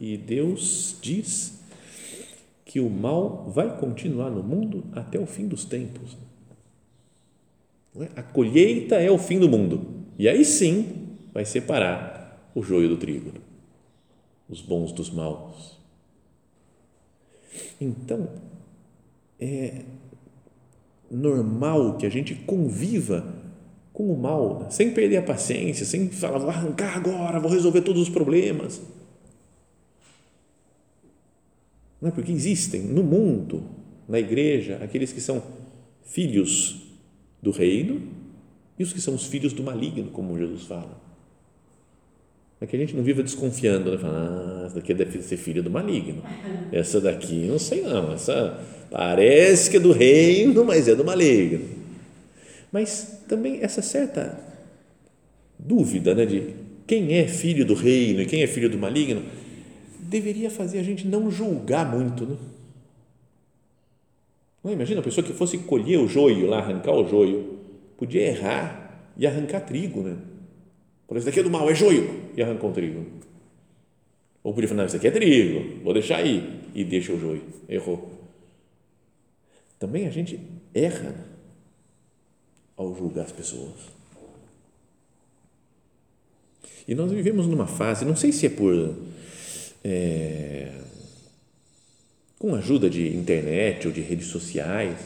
E 0.01 0.17
Deus 0.17 0.97
diz 1.03 1.61
que 2.65 2.81
o 2.81 2.89
mal 2.89 3.51
vai 3.51 3.79
continuar 3.79 4.31
no 4.31 4.43
mundo 4.43 4.85
até 4.93 5.19
o 5.19 5.27
fim 5.27 5.47
dos 5.47 5.67
tempos. 5.67 6.17
É? 7.97 8.09
A 8.17 8.23
colheita 8.23 8.95
é 8.95 9.11
o 9.11 9.19
fim 9.19 9.39
do 9.39 9.49
mundo. 9.49 9.87
E 10.19 10.27
aí 10.27 10.45
sim 10.45 11.19
vai 11.35 11.45
separar 11.45 12.51
o 12.55 12.63
joio 12.63 12.89
do 12.89 12.97
trigo, 12.97 13.33
os 14.49 14.63
bons 14.63 14.91
dos 14.93 15.11
maus. 15.11 15.79
Então, 17.81 18.29
é 19.39 19.83
normal 21.11 21.97
que 21.97 22.07
a 22.07 22.11
gente 22.11 22.35
conviva 22.35 23.35
com 23.93 24.13
o 24.13 24.19
mal, 24.19 24.61
né? 24.61 24.71
sem 24.71 24.93
perder 24.93 25.19
a 25.19 25.23
paciência, 25.23 25.85
sem 25.85 26.09
falar, 26.09 26.39
vou 26.39 26.49
arrancar 26.49 26.97
agora, 26.97 27.41
vou 27.41 27.51
resolver 27.51 27.83
todos 27.83 28.03
os 28.03 28.09
problemas. 28.09 28.81
Não 32.01 32.09
é 32.09 32.13
porque 32.13 32.33
existem 32.33 32.83
no 32.83 33.03
mundo, 33.03 33.63
na 34.09 34.19
igreja, 34.19 34.79
aqueles 34.83 35.13
que 35.13 35.21
são 35.21 35.43
filhos 36.03 36.83
do 37.43 37.51
reino 37.51 38.03
e 38.79 38.83
os 38.83 38.93
que 38.93 39.01
são 39.01 39.15
os 39.15 39.27
filhos 39.27 39.53
do 39.53 39.63
maligno, 39.63 40.11
como 40.11 40.39
Jesus 40.39 40.63
fala. 40.63 41.01
É 42.61 42.67
que 42.67 42.77
a 42.77 42.79
gente 42.79 42.95
não 42.95 43.03
viva 43.03 43.23
desconfiando, 43.23 43.91
né? 43.91 43.97
Fala, 43.97 44.63
ah, 44.63 44.67
essa 44.67 44.75
daqui 44.75 44.93
deve 44.93 45.23
ser 45.23 45.39
filha 45.39 45.63
do 45.63 45.71
maligno. 45.71 46.23
Essa 46.71 47.01
daqui, 47.01 47.47
não 47.47 47.59
sei 47.59 47.81
não, 47.81 48.13
essa 48.13 48.61
parece 48.91 49.71
que 49.71 49.79
é 49.79 49.81
do 49.81 49.93
reino, 49.93 50.65
mas 50.65 50.87
é 50.87 50.95
do 50.95 51.05
maligno. 51.05 51.65
Mas 52.71 53.23
também 53.27 53.61
essa 53.63 53.81
certa 53.81 54.39
dúvida, 55.59 56.15
né, 56.15 56.27
de 56.27 56.55
quem 56.87 57.15
é 57.15 57.27
filho 57.27 57.65
do 57.65 57.75
reino 57.75 58.21
e 58.21 58.27
quem 58.27 58.43
é 58.43 58.47
filho 58.47 58.69
do 58.69 58.77
maligno, 58.77 59.23
deveria 60.11 60.51
fazer 60.51 60.81
a 60.81 60.83
gente 60.83 61.07
não 61.07 61.31
julgar 61.31 61.91
muito, 61.91 62.27
né? 62.27 62.37
Não, 64.63 64.73
imagina 64.73 65.01
a 65.01 65.03
pessoa 65.03 65.25
que 65.25 65.33
fosse 65.33 65.57
colher 65.59 65.99
o 65.99 66.07
joio 66.07 66.47
lá, 66.47 66.59
arrancar 66.59 66.93
o 66.93 67.09
joio, 67.09 67.59
podia 67.97 68.21
errar 68.21 69.11
e 69.17 69.27
arrancar 69.27 69.61
trigo, 69.61 70.03
né? 70.03 70.17
Falou, 71.07 71.19
isso 71.19 71.27
daqui 71.27 71.41
é 71.41 71.43
do 71.43 71.51
mal, 71.51 71.71
é 71.71 71.75
joio. 71.75 72.31
E 72.37 72.43
arrancou 72.43 72.71
o 72.71 72.73
trigo. 72.73 73.07
Ou 74.43 74.53
podia 74.53 74.69
falar, 74.69 74.83
não, 74.83 74.87
isso 74.87 74.97
aqui 74.97 75.09
é 75.09 75.11
trigo, 75.11 75.83
vou 75.83 75.95
deixar 75.95 76.17
aí. 76.17 76.61
E 76.75 76.85
deixa 76.85 77.13
o 77.13 77.19
joio. 77.19 77.43
Errou. 77.69 78.11
Também 79.79 80.07
a 80.07 80.11
gente 80.11 80.39
erra 80.75 81.15
ao 82.77 82.95
julgar 82.95 83.25
as 83.25 83.33
pessoas. 83.33 83.91
E 86.87 86.95
nós 86.95 87.11
vivemos 87.11 87.47
numa 87.47 87.67
fase, 87.67 88.05
não 88.05 88.17
sei 88.17 88.33
se 88.33 88.47
é 88.47 88.51
por. 88.51 88.95
É, 89.83 90.69
com 92.39 92.55
a 92.55 92.59
ajuda 92.59 92.89
de 92.89 93.15
internet 93.15 93.87
ou 93.87 93.93
de 93.93 94.01
redes 94.01 94.29
sociais, 94.29 94.97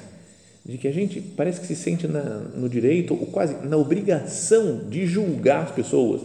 de 0.64 0.78
que 0.78 0.88
a 0.88 0.92
gente 0.92 1.20
parece 1.20 1.60
que 1.60 1.66
se 1.66 1.76
sente 1.76 2.06
na, 2.06 2.22
no 2.22 2.68
direito 2.68 3.12
ou 3.12 3.26
quase 3.26 3.54
na 3.66 3.76
obrigação 3.76 4.88
de 4.88 5.04
julgar 5.06 5.64
as 5.64 5.70
pessoas, 5.72 6.22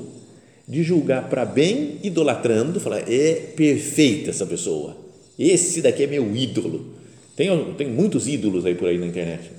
de 0.68 0.84
julgar 0.84 1.28
para 1.28 1.46
bem, 1.46 2.00
idolatrando, 2.04 2.80
falar 2.80 3.12
é 3.12 3.34
perfeita 3.34 4.30
essa 4.30 4.46
pessoa, 4.46 4.96
esse 5.38 5.82
daqui 5.82 6.04
é 6.04 6.08
meu 6.08 6.36
ídolo. 6.36 6.94
Tem, 7.36 7.50
tem 7.74 7.88
muitos 7.90 8.28
ídolos 8.28 8.66
aí 8.66 8.76
por 8.76 8.88
aí 8.88 8.98
na 8.98 9.08
internet. 9.08 9.50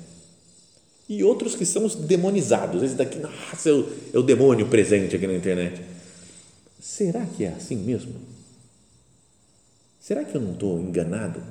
E 1.09 1.25
outros 1.25 1.57
que 1.57 1.67
são 1.67 1.85
os 1.85 1.97
demonizados, 1.97 2.83
esse 2.83 2.95
daqui, 2.95 3.19
nossa, 3.19 3.69
é 3.69 3.73
o, 3.73 3.89
é 4.15 4.19
o 4.19 4.23
demônio 4.23 4.67
presente 4.67 5.17
aqui 5.17 5.27
na 5.27 5.35
internet. 5.35 5.81
Será 6.79 7.27
que 7.27 7.45
é 7.45 7.49
assim 7.49 7.77
mesmo? 7.77 8.15
Será 10.01 10.25
que 10.25 10.35
eu 10.35 10.41
não 10.41 10.53
estou 10.53 10.81
enganado? 10.81 11.43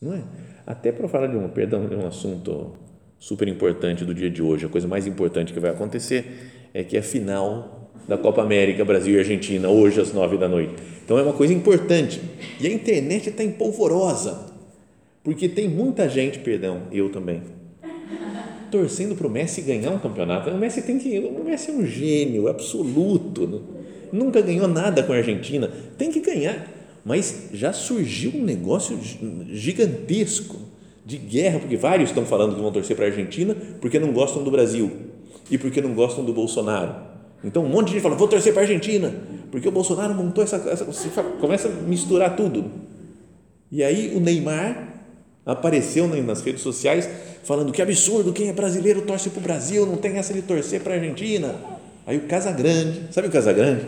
Não 0.00 0.14
é? 0.14 0.22
Até 0.64 0.92
para 0.92 1.08
falar 1.08 1.26
de 1.26 1.36
um, 1.36 1.48
perdão, 1.48 1.88
de 1.88 1.96
um 1.96 2.06
assunto 2.06 2.74
super 3.18 3.48
importante 3.48 4.04
do 4.04 4.14
dia 4.14 4.30
de 4.30 4.40
hoje, 4.40 4.66
a 4.66 4.68
coisa 4.68 4.86
mais 4.86 5.08
importante 5.08 5.52
que 5.52 5.58
vai 5.58 5.72
acontecer 5.72 6.68
é 6.72 6.84
que 6.84 6.96
é 6.96 7.00
a 7.00 7.02
final 7.02 7.90
da 8.06 8.16
Copa 8.16 8.40
América, 8.40 8.84
Brasil 8.84 9.16
e 9.16 9.18
Argentina, 9.18 9.68
hoje 9.68 10.00
às 10.00 10.12
nove 10.12 10.38
da 10.38 10.48
noite. 10.48 10.74
Então 11.04 11.18
é 11.18 11.22
uma 11.22 11.32
coisa 11.32 11.52
importante. 11.52 12.20
E 12.60 12.68
a 12.68 12.70
internet 12.70 13.30
está 13.30 13.42
empolvorosa, 13.42 14.46
porque 15.24 15.48
tem 15.48 15.68
muita 15.68 16.08
gente, 16.08 16.38
perdão, 16.38 16.82
eu 16.92 17.10
também, 17.10 17.42
torcendo 18.70 19.16
para 19.16 19.26
o 19.26 19.30
Messi 19.30 19.60
ganhar 19.62 19.90
um 19.90 19.98
campeonato. 19.98 20.50
O 20.50 20.58
Messi 20.58 20.82
tem 20.82 20.98
que, 20.98 21.18
o 21.18 21.42
Messi 21.42 21.72
é 21.72 21.74
um 21.74 21.84
gênio 21.84 22.46
absoluto, 22.46 23.46
né? 23.46 23.83
Nunca 24.14 24.40
ganhou 24.40 24.68
nada 24.68 25.02
com 25.02 25.12
a 25.12 25.16
Argentina, 25.16 25.70
tem 25.98 26.10
que 26.10 26.20
ganhar 26.20 26.74
mas 27.04 27.50
já 27.52 27.72
surgiu 27.72 28.32
um 28.34 28.42
negócio 28.42 28.98
gigantesco 29.50 30.56
de 31.04 31.18
guerra, 31.18 31.58
porque 31.58 31.76
vários 31.76 32.08
estão 32.08 32.24
falando 32.24 32.54
que 32.54 32.62
vão 32.62 32.72
torcer 32.72 32.96
para 32.96 33.04
a 33.04 33.08
Argentina 33.08 33.54
porque 33.80 33.98
não 33.98 34.12
gostam 34.12 34.42
do 34.42 34.50
Brasil 34.50 34.90
e 35.50 35.58
porque 35.58 35.82
não 35.82 35.92
gostam 35.92 36.24
do 36.24 36.32
Bolsonaro. 36.32 36.94
Então 37.44 37.62
um 37.62 37.68
monte 37.68 37.88
de 37.88 37.92
gente 37.94 38.02
fala, 38.02 38.14
vou 38.14 38.26
torcer 38.26 38.54
para 38.54 38.62
a 38.62 38.64
Argentina, 38.64 39.14
porque 39.50 39.68
o 39.68 39.70
Bolsonaro 39.70 40.14
montou 40.14 40.42
essa, 40.42 40.56
essa 40.56 41.22
começa 41.38 41.68
a 41.68 41.70
misturar 41.70 42.34
tudo. 42.34 42.70
E 43.70 43.84
aí 43.84 44.14
o 44.16 44.20
Neymar 44.20 44.94
apareceu 45.44 46.08
nas 46.08 46.40
redes 46.40 46.62
sociais 46.62 47.06
falando 47.42 47.70
que 47.70 47.82
absurdo, 47.82 48.32
quem 48.32 48.48
é 48.48 48.52
brasileiro 48.54 49.02
torce 49.02 49.28
para 49.28 49.40
o 49.40 49.42
Brasil, 49.42 49.84
não 49.84 49.98
tem 49.98 50.16
essa 50.16 50.32
de 50.32 50.40
torcer 50.40 50.80
para 50.80 50.94
a 50.94 50.96
Argentina. 50.96 51.54
Aí 52.06 52.18
o 52.18 52.22
Casagrande, 52.22 53.02
sabe 53.10 53.28
o 53.28 53.30
Casagrande? 53.30 53.86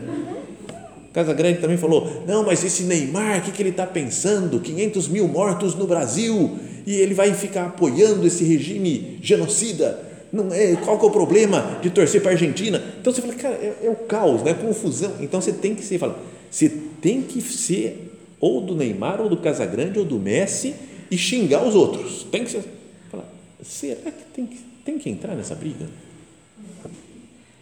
Casa 1.16 1.32
Grande 1.32 1.60
também 1.60 1.78
falou: 1.78 2.24
não, 2.26 2.44
mas 2.44 2.62
esse 2.62 2.82
Neymar, 2.82 3.38
o 3.38 3.40
que, 3.40 3.50
que 3.50 3.62
ele 3.62 3.70
está 3.70 3.86
pensando? 3.86 4.60
500 4.60 5.08
mil 5.08 5.26
mortos 5.26 5.74
no 5.74 5.86
Brasil 5.86 6.58
e 6.86 6.94
ele 6.94 7.14
vai 7.14 7.32
ficar 7.32 7.68
apoiando 7.68 8.26
esse 8.26 8.44
regime 8.44 9.18
genocida. 9.22 9.98
Não 10.30 10.52
é, 10.52 10.76
qual 10.76 10.98
que 10.98 11.06
é 11.06 11.08
o 11.08 11.10
problema 11.10 11.78
de 11.80 11.88
torcer 11.88 12.20
para 12.20 12.32
a 12.32 12.34
Argentina? 12.34 12.82
Então 13.00 13.10
você 13.10 13.22
fala, 13.22 13.32
cara, 13.32 13.54
é, 13.54 13.76
é 13.84 13.88
o 13.88 13.96
caos, 13.96 14.42
né? 14.42 14.52
confusão. 14.52 15.14
Então 15.18 15.40
você 15.40 15.54
tem 15.54 15.74
que 15.74 15.82
ser, 15.82 15.98
fala, 15.98 16.18
você 16.50 16.68
tem 17.00 17.22
que 17.22 17.40
ser 17.40 18.12
ou 18.38 18.60
do 18.60 18.74
Neymar, 18.74 19.18
ou 19.22 19.30
do 19.30 19.38
Casagrande, 19.38 19.98
ou 19.98 20.04
do 20.04 20.18
Messi 20.18 20.74
e 21.10 21.16
xingar 21.16 21.66
os 21.66 21.74
outros. 21.74 22.26
Tem 22.30 22.44
que 22.44 22.50
ser. 22.50 22.62
Fala, 23.10 23.26
será 23.62 24.10
que 24.10 24.24
tem, 24.34 24.44
que 24.44 24.58
tem 24.84 24.98
que 24.98 25.08
entrar 25.08 25.34
nessa 25.34 25.54
briga? 25.54 25.86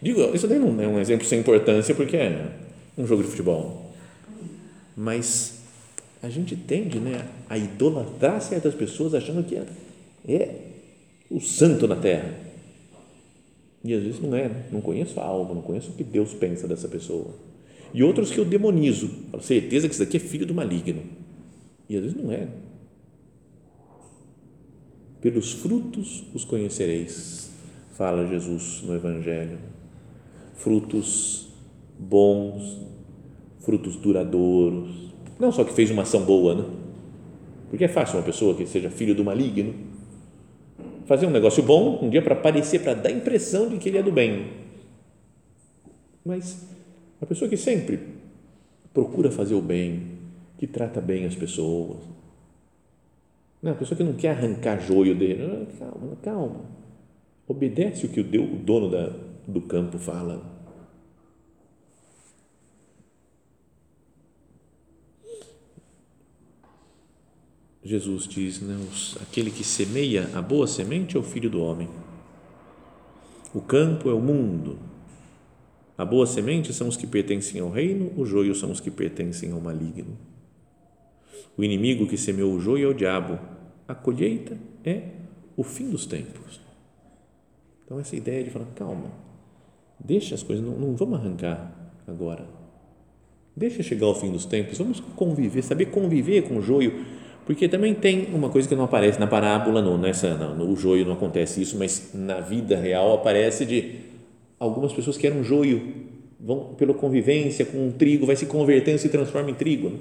Digo, 0.05 0.21
isso 0.35 0.47
daí 0.47 0.59
não 0.59 0.79
é 0.83 0.87
um 0.87 1.01
exemplo 1.01 1.27
sem 1.27 1.41
importância, 1.41 1.95
porque 1.95 2.15
é 2.15 2.47
um 2.99 3.07
jogo 3.07 3.23
de 3.23 3.31
futebol. 3.31 3.91
Mas 4.95 5.63
a 6.23 6.29
gente 6.29 6.55
tende 6.55 6.99
né, 6.99 7.27
a 7.49 7.57
idolatrar 7.57 8.39
certas 8.43 8.75
pessoas 8.75 9.15
achando 9.15 9.43
que 9.43 9.57
é, 9.57 9.65
é 10.29 10.61
o 11.31 11.41
santo 11.41 11.89
na 11.89 11.97
terra. 11.97 12.39
E 13.83 13.95
às 13.95 14.03
vezes 14.03 14.21
não 14.21 14.37
é, 14.37 14.47
né? 14.51 14.67
não 14.71 14.83
conheço 14.83 15.19
a 15.19 15.25
alma, 15.25 15.55
não 15.55 15.63
conheço 15.63 15.91
o 15.91 15.95
que 15.95 16.05
Deus 16.05 16.35
pensa 16.35 16.69
dessa 16.69 16.87
pessoa. 16.87 17.35
E 17.95 18.03
outros 18.03 18.31
que 18.31 18.37
eu 18.37 18.45
demonizo, 18.45 19.09
falo, 19.31 19.43
certeza 19.43 19.89
que 19.89 19.95
isso 19.95 20.05
daqui 20.05 20.19
é 20.19 20.21
filho 20.21 20.45
do 20.45 20.53
maligno. 20.53 21.03
E 21.89 21.97
às 21.97 22.03
vezes 22.03 22.23
não 22.23 22.31
é. 22.31 22.47
Pelos 25.23 25.53
frutos 25.53 26.25
os 26.35 26.45
conhecereis, 26.45 27.51
fala 27.95 28.27
Jesus 28.27 28.83
no 28.83 28.95
Evangelho. 28.95 29.73
Frutos 30.55 31.49
bons, 31.99 32.81
frutos 33.61 33.97
duradouros. 33.97 35.13
Não 35.39 35.53
só 35.53 35.65
que 35.65 35.73
fez 35.73 35.91
uma 35.91 36.03
ação 36.03 36.25
boa, 36.25 36.55
né? 36.55 36.65
Porque 37.69 37.85
é 37.85 37.89
fácil 37.89 38.19
uma 38.19 38.25
pessoa 38.25 38.55
que 38.55 38.67
seja 38.67 38.89
filho 38.91 39.15
do 39.15 39.25
maligno 39.25 39.75
fazer 41.07 41.27
um 41.27 41.31
negócio 41.31 41.63
bom 41.63 41.99
um 42.03 42.09
dia 42.09 42.23
para 42.23 42.35
parecer, 42.35 42.81
para 42.81 42.95
dar 42.95 43.11
a 43.11 43.13
impressão 43.13 43.69
de 43.69 43.79
que 43.79 43.89
ele 43.89 43.99
é 43.99 44.03
do 44.03 44.13
bem. 44.13 44.47
Mas 46.25 46.67
a 47.21 47.27
pessoa 47.27 47.49
que 47.49 47.57
sempre 47.57 48.01
procura 48.93 49.31
fazer 49.31 49.55
o 49.55 49.61
bem, 49.61 50.03
que 50.57 50.67
trata 50.67 51.01
bem 51.01 51.27
as 51.27 51.35
pessoas, 51.35 51.99
não, 53.63 53.73
a 53.73 53.75
pessoa 53.75 53.97
que 53.97 54.05
não 54.05 54.13
quer 54.13 54.31
arrancar 54.31 54.79
joio 54.81 55.15
dele, 55.15 55.67
calma, 55.79 56.17
calma, 56.23 56.61
obedece 57.49 58.07
o 58.07 58.09
que 58.09 58.21
o, 58.21 58.57
dono 58.59 58.91
da, 58.91 59.13
do 59.47 59.61
campo 59.63 59.99
fala 59.99 60.55
Jesus 67.85 68.27
diz, 68.27 68.63
né, 68.63 68.79
aquele 69.21 69.51
que 69.51 69.63
semeia 69.63 70.31
a 70.35 70.41
boa 70.41 70.67
semente 70.67 71.19
é 71.19 71.21
o 71.21 71.23
filho 71.23 71.51
do 71.51 71.61
homem. 71.61 71.87
O 73.53 73.61
campo 73.61 74.09
é 74.09 74.15
o 74.15 74.21
mundo. 74.21 74.79
A 75.97 76.05
boa 76.05 76.27
semente 76.27 76.73
são 76.73 76.89
os 76.89 76.97
que 76.97 77.07
pertencem 77.07 77.61
ao 77.61 77.71
reino, 77.71 78.11
o 78.17 78.25
joio 78.25 78.55
são 78.55 78.73
os 78.73 78.81
que 78.81 78.91
pertencem 78.91 79.53
ao 79.53 79.61
maligno. 79.61 80.17
O 81.59 81.63
inimigo 81.63 82.07
que 82.07 82.17
semeou 82.17 82.55
o 82.55 82.59
joio 82.59 82.87
é 82.87 82.91
o 82.91 82.95
diabo. 82.95 83.39
A 83.87 83.95
colheita 83.95 84.57
é 84.83 85.11
o 85.55 85.63
fim 85.63 85.91
dos 85.91 86.07
tempos. 86.07 86.61
Então, 87.85 88.01
essa 88.01 88.17
ideia 88.17 88.43
de 88.43 88.51
falar, 88.51 88.67
calma, 88.75 89.13
deixa 89.99 90.35
as 90.35 90.43
coisas, 90.43 90.65
não, 90.65 90.73
não 90.73 90.97
vamos 90.97 91.19
arrancar 91.19 91.73
agora. 92.07 92.45
Deixa 93.57 93.83
chegar 93.83 94.07
ao 94.07 94.15
fim 94.15 94.33
dos 94.33 94.45
tempos, 94.45 94.79
vamos 94.79 95.01
conviver, 95.15 95.63
saber 95.63 95.87
conviver 95.87 96.43
com 96.43 96.57
o 96.57 96.63
joio 96.63 97.05
porque 97.47 97.69
também 97.69 97.95
tem 97.95 98.29
uma 98.33 98.49
coisa 98.49 98.67
que 98.67 98.75
não 98.75 98.85
aparece 98.85 99.21
na 99.21 99.27
parábola, 99.27 99.83
no, 99.83 99.99
nessa, 99.99 100.35
no, 100.35 100.67
no 100.67 100.77
joio 100.77 101.05
não 101.05 101.13
acontece 101.13 101.61
isso, 101.61 101.77
mas 101.79 102.11
na 102.15 102.41
vida 102.41 102.77
real 102.77 103.13
aparece 103.15 103.67
de 103.67 103.97
algumas 104.59 104.93
pessoas 104.93 105.19
que 105.19 105.27
eram 105.27 105.45
joio, 105.45 105.83
vão 106.41 106.75
pela 106.77 106.95
convivência 106.95 107.65
com 107.67 107.89
o 107.89 107.93
trigo, 107.93 108.25
vai 108.25 108.37
se 108.37 108.47
convertendo, 108.47 108.99
se 108.99 109.11
transforma 109.11 109.51
em 109.51 109.55
trigo. 109.55 109.91
Né? 109.91 109.99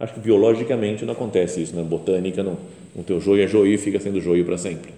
Acho 0.00 0.14
que 0.14 0.20
biologicamente 0.20 1.04
não 1.04 1.12
acontece 1.12 1.62
isso, 1.62 1.76
na 1.76 1.84
botânica 1.84 2.42
não. 2.42 2.58
O 2.96 3.02
teu 3.04 3.20
joio 3.20 3.44
é 3.44 3.46
joio 3.46 3.72
e 3.72 3.78
fica 3.78 4.00
sendo 4.00 4.20
joio 4.20 4.44
para 4.44 4.58
sempre. 4.58 4.92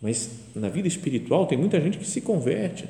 Mas 0.00 0.30
na 0.56 0.70
vida 0.70 0.88
espiritual 0.88 1.46
tem 1.46 1.58
muita 1.58 1.78
gente 1.78 1.98
que 1.98 2.06
se 2.06 2.22
converte. 2.22 2.86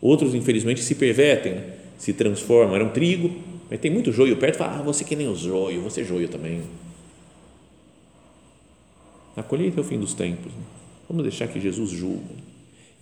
Outros, 0.00 0.34
infelizmente, 0.34 0.82
se 0.82 0.94
pervertem, 0.94 1.54
né? 1.54 1.74
se 1.98 2.12
transformam. 2.12 2.74
Era 2.74 2.84
um 2.84 2.90
trigo, 2.90 3.34
mas 3.68 3.80
tem 3.80 3.90
muito 3.90 4.12
joio 4.12 4.36
perto. 4.36 4.58
Fala, 4.58 4.78
ah, 4.78 4.82
você 4.82 5.04
que 5.04 5.16
nem 5.16 5.28
os 5.28 5.40
joio, 5.40 5.82
você 5.82 6.02
é 6.02 6.04
joio 6.04 6.28
também. 6.28 6.62
A 9.36 9.42
colheita 9.42 9.78
é 9.78 9.80
o 9.80 9.84
fim 9.84 9.98
dos 9.98 10.14
tempos. 10.14 10.52
Né? 10.52 10.62
Vamos 11.08 11.22
deixar 11.22 11.48
que 11.48 11.60
Jesus 11.60 11.90
julgue. 11.90 12.36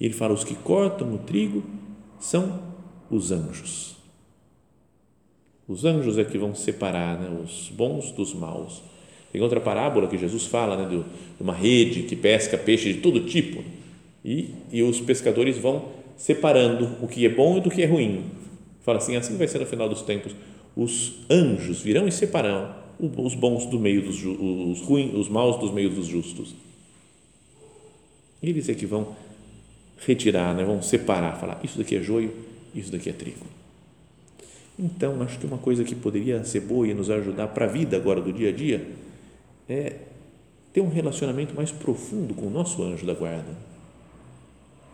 E 0.01 0.05
ele 0.05 0.15
fala: 0.15 0.35
os 0.35 0.45
que 0.45 0.55
cortam 0.55 1.15
o 1.15 1.19
trigo 1.19 1.63
são 2.21 2.61
os 3.11 3.33
anjos. 3.33 3.97
Os 5.69 5.85
anjos 5.85 6.17
é 6.17 6.25
que 6.25 6.39
vão 6.39 6.55
separar 6.55 7.19
né, 7.19 7.41
os 7.43 7.73
bons 7.75 8.13
dos 8.13 8.33
maus. 8.33 8.83
Tem 9.33 9.41
outra 9.41 9.61
parábola 9.61 10.07
que 10.07 10.17
Jesus 10.17 10.47
fala 10.47 10.77
né, 10.77 10.89
de 10.89 11.43
uma 11.43 11.53
rede 11.53 12.05
que 12.05 12.15
pesca 12.15 12.57
peixe 12.57 12.93
de 12.93 13.01
todo 13.01 13.21
tipo 13.21 13.65
e, 14.25 14.55
e 14.71 14.83
os 14.83 15.01
pescadores 15.01 15.59
vão 15.59 15.89
separando 16.17 16.97
o 17.03 17.09
que 17.09 17.25
é 17.27 17.29
bom 17.29 17.59
e 17.59 17.61
do 17.61 17.71
que 17.71 17.83
é 17.83 17.87
ruim. 17.87 18.25
Fala 18.83 18.99
assim: 18.99 19.17
assim 19.17 19.37
vai 19.37 19.49
ser 19.49 19.59
no 19.59 19.67
final 19.67 19.89
dos 19.89 20.03
tempos. 20.03 20.35
Os 20.77 21.25
anjos 21.31 21.81
virão 21.81 22.07
e 22.07 22.13
separarão 22.13 22.75
os 22.99 23.35
bons 23.35 23.67
do 23.67 23.79
meio 23.79 24.03
dos 24.03 24.23
os 24.25 24.81
ruins, 24.81 25.15
os 25.15 25.29
maus 25.29 25.59
dos 25.59 25.71
meios 25.71 25.95
dos 25.95 26.07
justos. 26.07 26.55
Eles 28.43 28.69
é 28.69 28.75
que 28.75 28.87
vão 28.87 29.17
retirar, 29.99 30.55
né? 30.55 30.65
vão 30.65 30.83
separar, 30.83 31.39
falar 31.39 31.61
isso 31.65 31.79
daqui 31.79 31.97
é 31.97 32.03
joio, 32.03 32.33
isso 32.75 32.93
daqui 32.93 33.09
é 33.09 33.13
trigo. 33.13 33.47
Então, 34.79 35.23
acho 35.23 35.39
que 35.39 35.47
uma 35.47 35.57
coisa 35.57 35.85
que 35.85 35.95
poderia 35.95 36.45
ser 36.45 36.61
boa 36.61 36.87
e 36.87 36.93
nos 36.93 37.09
ajudar 37.09 37.49
para 37.49 37.65
a 37.65 37.69
vida 37.69 37.97
agora 37.97 38.21
do 38.21 38.31
dia 38.33 38.51
a 38.51 38.53
dia 38.53 38.87
é 39.69 39.95
ter 40.73 40.83
um 40.83 40.89
relacionamento 40.89 41.55
mais 41.55 41.73
profundo 41.73 42.35
com 42.35 42.47
o 42.47 42.51
nosso 42.51 42.83
anjo 42.83 43.07
da 43.07 43.15
guarda, 43.15 43.57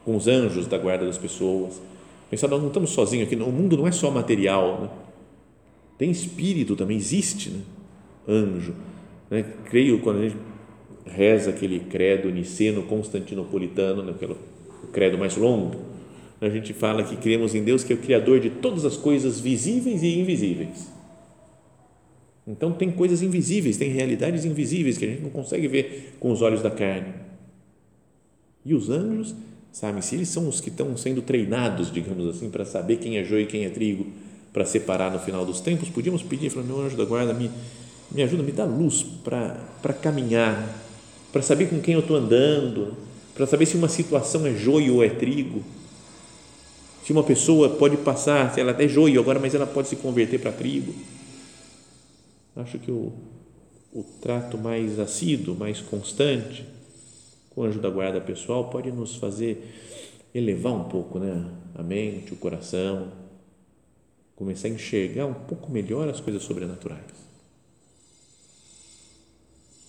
com 0.04 0.16
os 0.16 0.26
anjos 0.26 0.66
da 0.66 0.78
guarda 0.78 1.06
das 1.06 1.18
pessoas. 1.18 1.80
Pensar, 2.30 2.48
nós 2.48 2.60
não 2.60 2.68
estamos 2.68 2.90
sozinhos 2.90 3.26
aqui, 3.26 3.36
o 3.36 3.52
mundo 3.52 3.76
não 3.76 3.86
é 3.86 3.92
só 3.92 4.10
material, 4.10 4.80
né? 4.82 4.90
tem 5.98 6.10
espírito 6.10 6.74
também, 6.74 6.96
existe, 6.96 7.50
né? 7.50 7.60
anjo. 8.26 8.74
Né? 9.30 9.44
Creio 9.66 10.00
quando 10.00 10.20
a 10.20 10.22
gente 10.22 10.36
reza 11.04 11.50
aquele 11.50 11.80
credo 11.80 12.30
niceno 12.30 12.82
constantinopolitano, 12.84 14.02
né? 14.02 14.14
o 14.82 14.86
credo 14.88 15.18
mais 15.18 15.36
longo, 15.36 15.76
a 16.40 16.48
gente 16.48 16.72
fala 16.72 17.04
que 17.04 17.16
cremos 17.16 17.54
em 17.54 17.62
Deus 17.62 17.84
que 17.84 17.92
é 17.92 17.96
o 17.96 18.00
Criador 18.00 18.40
de 18.40 18.50
todas 18.50 18.84
as 18.84 18.96
coisas 18.96 19.38
visíveis 19.38 20.02
e 20.02 20.18
invisíveis. 20.18 20.90
Então, 22.46 22.72
tem 22.72 22.90
coisas 22.90 23.22
invisíveis, 23.22 23.76
tem 23.76 23.90
realidades 23.90 24.44
invisíveis 24.44 24.98
que 24.98 25.04
a 25.04 25.08
gente 25.08 25.22
não 25.22 25.30
consegue 25.30 25.68
ver 25.68 26.16
com 26.18 26.32
os 26.32 26.42
olhos 26.42 26.60
da 26.60 26.70
carne. 26.70 27.14
E 28.64 28.74
os 28.74 28.90
anjos, 28.90 29.34
sabe, 29.72 30.04
se 30.04 30.14
eles 30.14 30.28
são 30.28 30.48
os 30.48 30.60
que 30.60 30.68
estão 30.68 30.96
sendo 30.96 31.22
treinados, 31.22 31.90
digamos 31.90 32.28
assim, 32.28 32.50
para 32.50 32.64
saber 32.64 32.96
quem 32.96 33.18
é 33.18 33.24
joio 33.24 33.42
e 33.42 33.46
quem 33.46 33.64
é 33.64 33.70
trigo, 33.70 34.06
para 34.52 34.64
separar 34.64 35.10
no 35.10 35.18
final 35.18 35.46
dos 35.46 35.60
tempos, 35.60 35.88
podíamos 35.88 36.22
pedir, 36.22 36.50
falar, 36.50 36.66
meu 36.66 36.80
anjo 36.80 36.96
da 36.96 37.04
guarda, 37.04 37.32
me 37.32 37.50
me 38.14 38.22
ajuda, 38.22 38.42
me 38.42 38.52
dá 38.52 38.64
luz 38.64 39.04
para 39.24 39.94
caminhar, 39.94 40.78
para 41.32 41.40
saber 41.40 41.68
com 41.68 41.80
quem 41.80 41.94
eu 41.94 42.00
estou 42.00 42.16
andando, 42.16 42.94
para 43.34 43.46
saber 43.46 43.66
se 43.66 43.76
uma 43.76 43.88
situação 43.88 44.46
é 44.46 44.54
joio 44.54 44.96
ou 44.96 45.04
é 45.04 45.08
trigo. 45.08 45.64
Se 47.04 47.12
uma 47.12 47.24
pessoa 47.24 47.70
pode 47.70 47.96
passar, 47.96 48.52
se 48.52 48.60
ela 48.60 48.76
é 48.78 48.86
joio 48.86 49.20
agora, 49.20 49.40
mas 49.40 49.54
ela 49.54 49.66
pode 49.66 49.88
se 49.88 49.96
converter 49.96 50.38
para 50.38 50.52
trigo. 50.52 50.94
Acho 52.54 52.78
que 52.78 52.90
o, 52.90 53.12
o 53.92 54.04
trato 54.20 54.58
mais 54.58 54.98
assíduo, 54.98 55.56
mais 55.56 55.80
constante 55.80 56.64
o 57.54 57.62
anjo 57.62 57.80
da 57.80 57.90
guarda 57.90 58.20
pessoal 58.20 58.70
pode 58.70 58.90
nos 58.90 59.16
fazer 59.16 59.74
elevar 60.34 60.72
um 60.72 60.84
pouco 60.84 61.18
né, 61.18 61.44
a 61.74 61.82
mente, 61.82 62.32
o 62.32 62.36
coração, 62.36 63.08
começar 64.34 64.68
a 64.68 64.70
enxergar 64.70 65.26
um 65.26 65.34
pouco 65.34 65.70
melhor 65.70 66.08
as 66.08 66.20
coisas 66.20 66.42
sobrenaturais. 66.42 67.02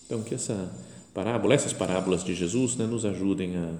Então, 0.04 0.22
que 0.22 0.34
essa 0.34 0.70
parábola, 1.14 1.54
essas 1.54 1.72
parábolas 1.72 2.22
de 2.22 2.34
Jesus 2.34 2.76
né, 2.76 2.86
nos 2.86 3.06
ajudem 3.06 3.56
a, 3.56 3.72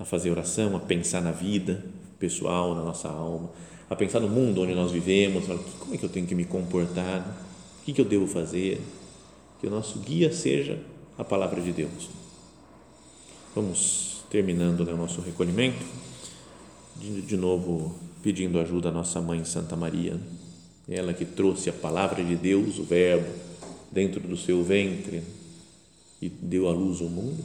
a 0.00 0.04
fazer 0.04 0.30
oração, 0.30 0.76
a 0.76 0.80
pensar 0.80 1.22
na 1.22 1.32
vida 1.32 1.82
pessoal, 2.18 2.74
na 2.74 2.82
nossa 2.82 3.08
alma, 3.08 3.50
a 3.88 3.96
pensar 3.96 4.20
no 4.20 4.28
mundo 4.28 4.62
onde 4.62 4.74
nós 4.74 4.92
vivemos, 4.92 5.46
como 5.78 5.94
é 5.94 5.98
que 5.98 6.04
eu 6.04 6.08
tenho 6.08 6.26
que 6.26 6.34
me 6.34 6.44
comportar, 6.44 7.20
o 7.80 7.84
que, 7.84 7.92
que 7.92 8.00
eu 8.00 8.04
devo 8.04 8.26
fazer, 8.26 8.80
que 9.60 9.66
o 9.66 9.70
nosso 9.70 9.98
guia 10.00 10.32
seja 10.32 10.78
a 11.16 11.24
palavra 11.24 11.60
de 11.60 11.72
Deus. 11.72 12.23
Vamos 13.54 14.24
terminando 14.28 14.84
né, 14.84 14.92
o 14.92 14.96
nosso 14.96 15.20
recolhimento, 15.20 15.84
de, 16.96 17.22
de 17.22 17.36
novo 17.36 17.94
pedindo 18.20 18.58
ajuda 18.58 18.88
à 18.88 18.92
nossa 18.92 19.20
mãe 19.20 19.44
Santa 19.44 19.76
Maria, 19.76 20.18
ela 20.88 21.14
que 21.14 21.24
trouxe 21.24 21.70
a 21.70 21.72
palavra 21.72 22.24
de 22.24 22.34
Deus, 22.34 22.80
o 22.80 22.82
Verbo, 22.82 23.32
dentro 23.92 24.18
do 24.20 24.36
seu 24.36 24.64
ventre, 24.64 25.22
e 26.20 26.28
deu 26.28 26.68
à 26.68 26.72
luz 26.72 27.00
o 27.00 27.08
mundo, 27.08 27.44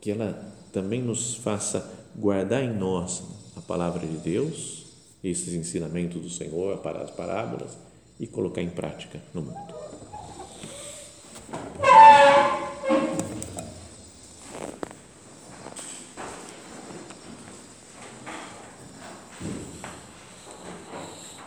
que 0.00 0.10
ela 0.10 0.32
também 0.72 1.00
nos 1.00 1.36
faça 1.36 1.88
guardar 2.16 2.64
em 2.64 2.76
nós 2.76 3.22
a 3.56 3.60
palavra 3.60 4.04
de 4.04 4.16
Deus, 4.16 4.84
esses 5.22 5.54
ensinamentos 5.54 6.20
do 6.20 6.28
Senhor 6.28 6.78
para 6.78 7.02
as 7.02 7.10
parábolas 7.12 7.78
e 8.18 8.26
colocar 8.26 8.62
em 8.62 8.70
prática 8.70 9.20
no 9.32 9.42
mundo. 9.42 9.74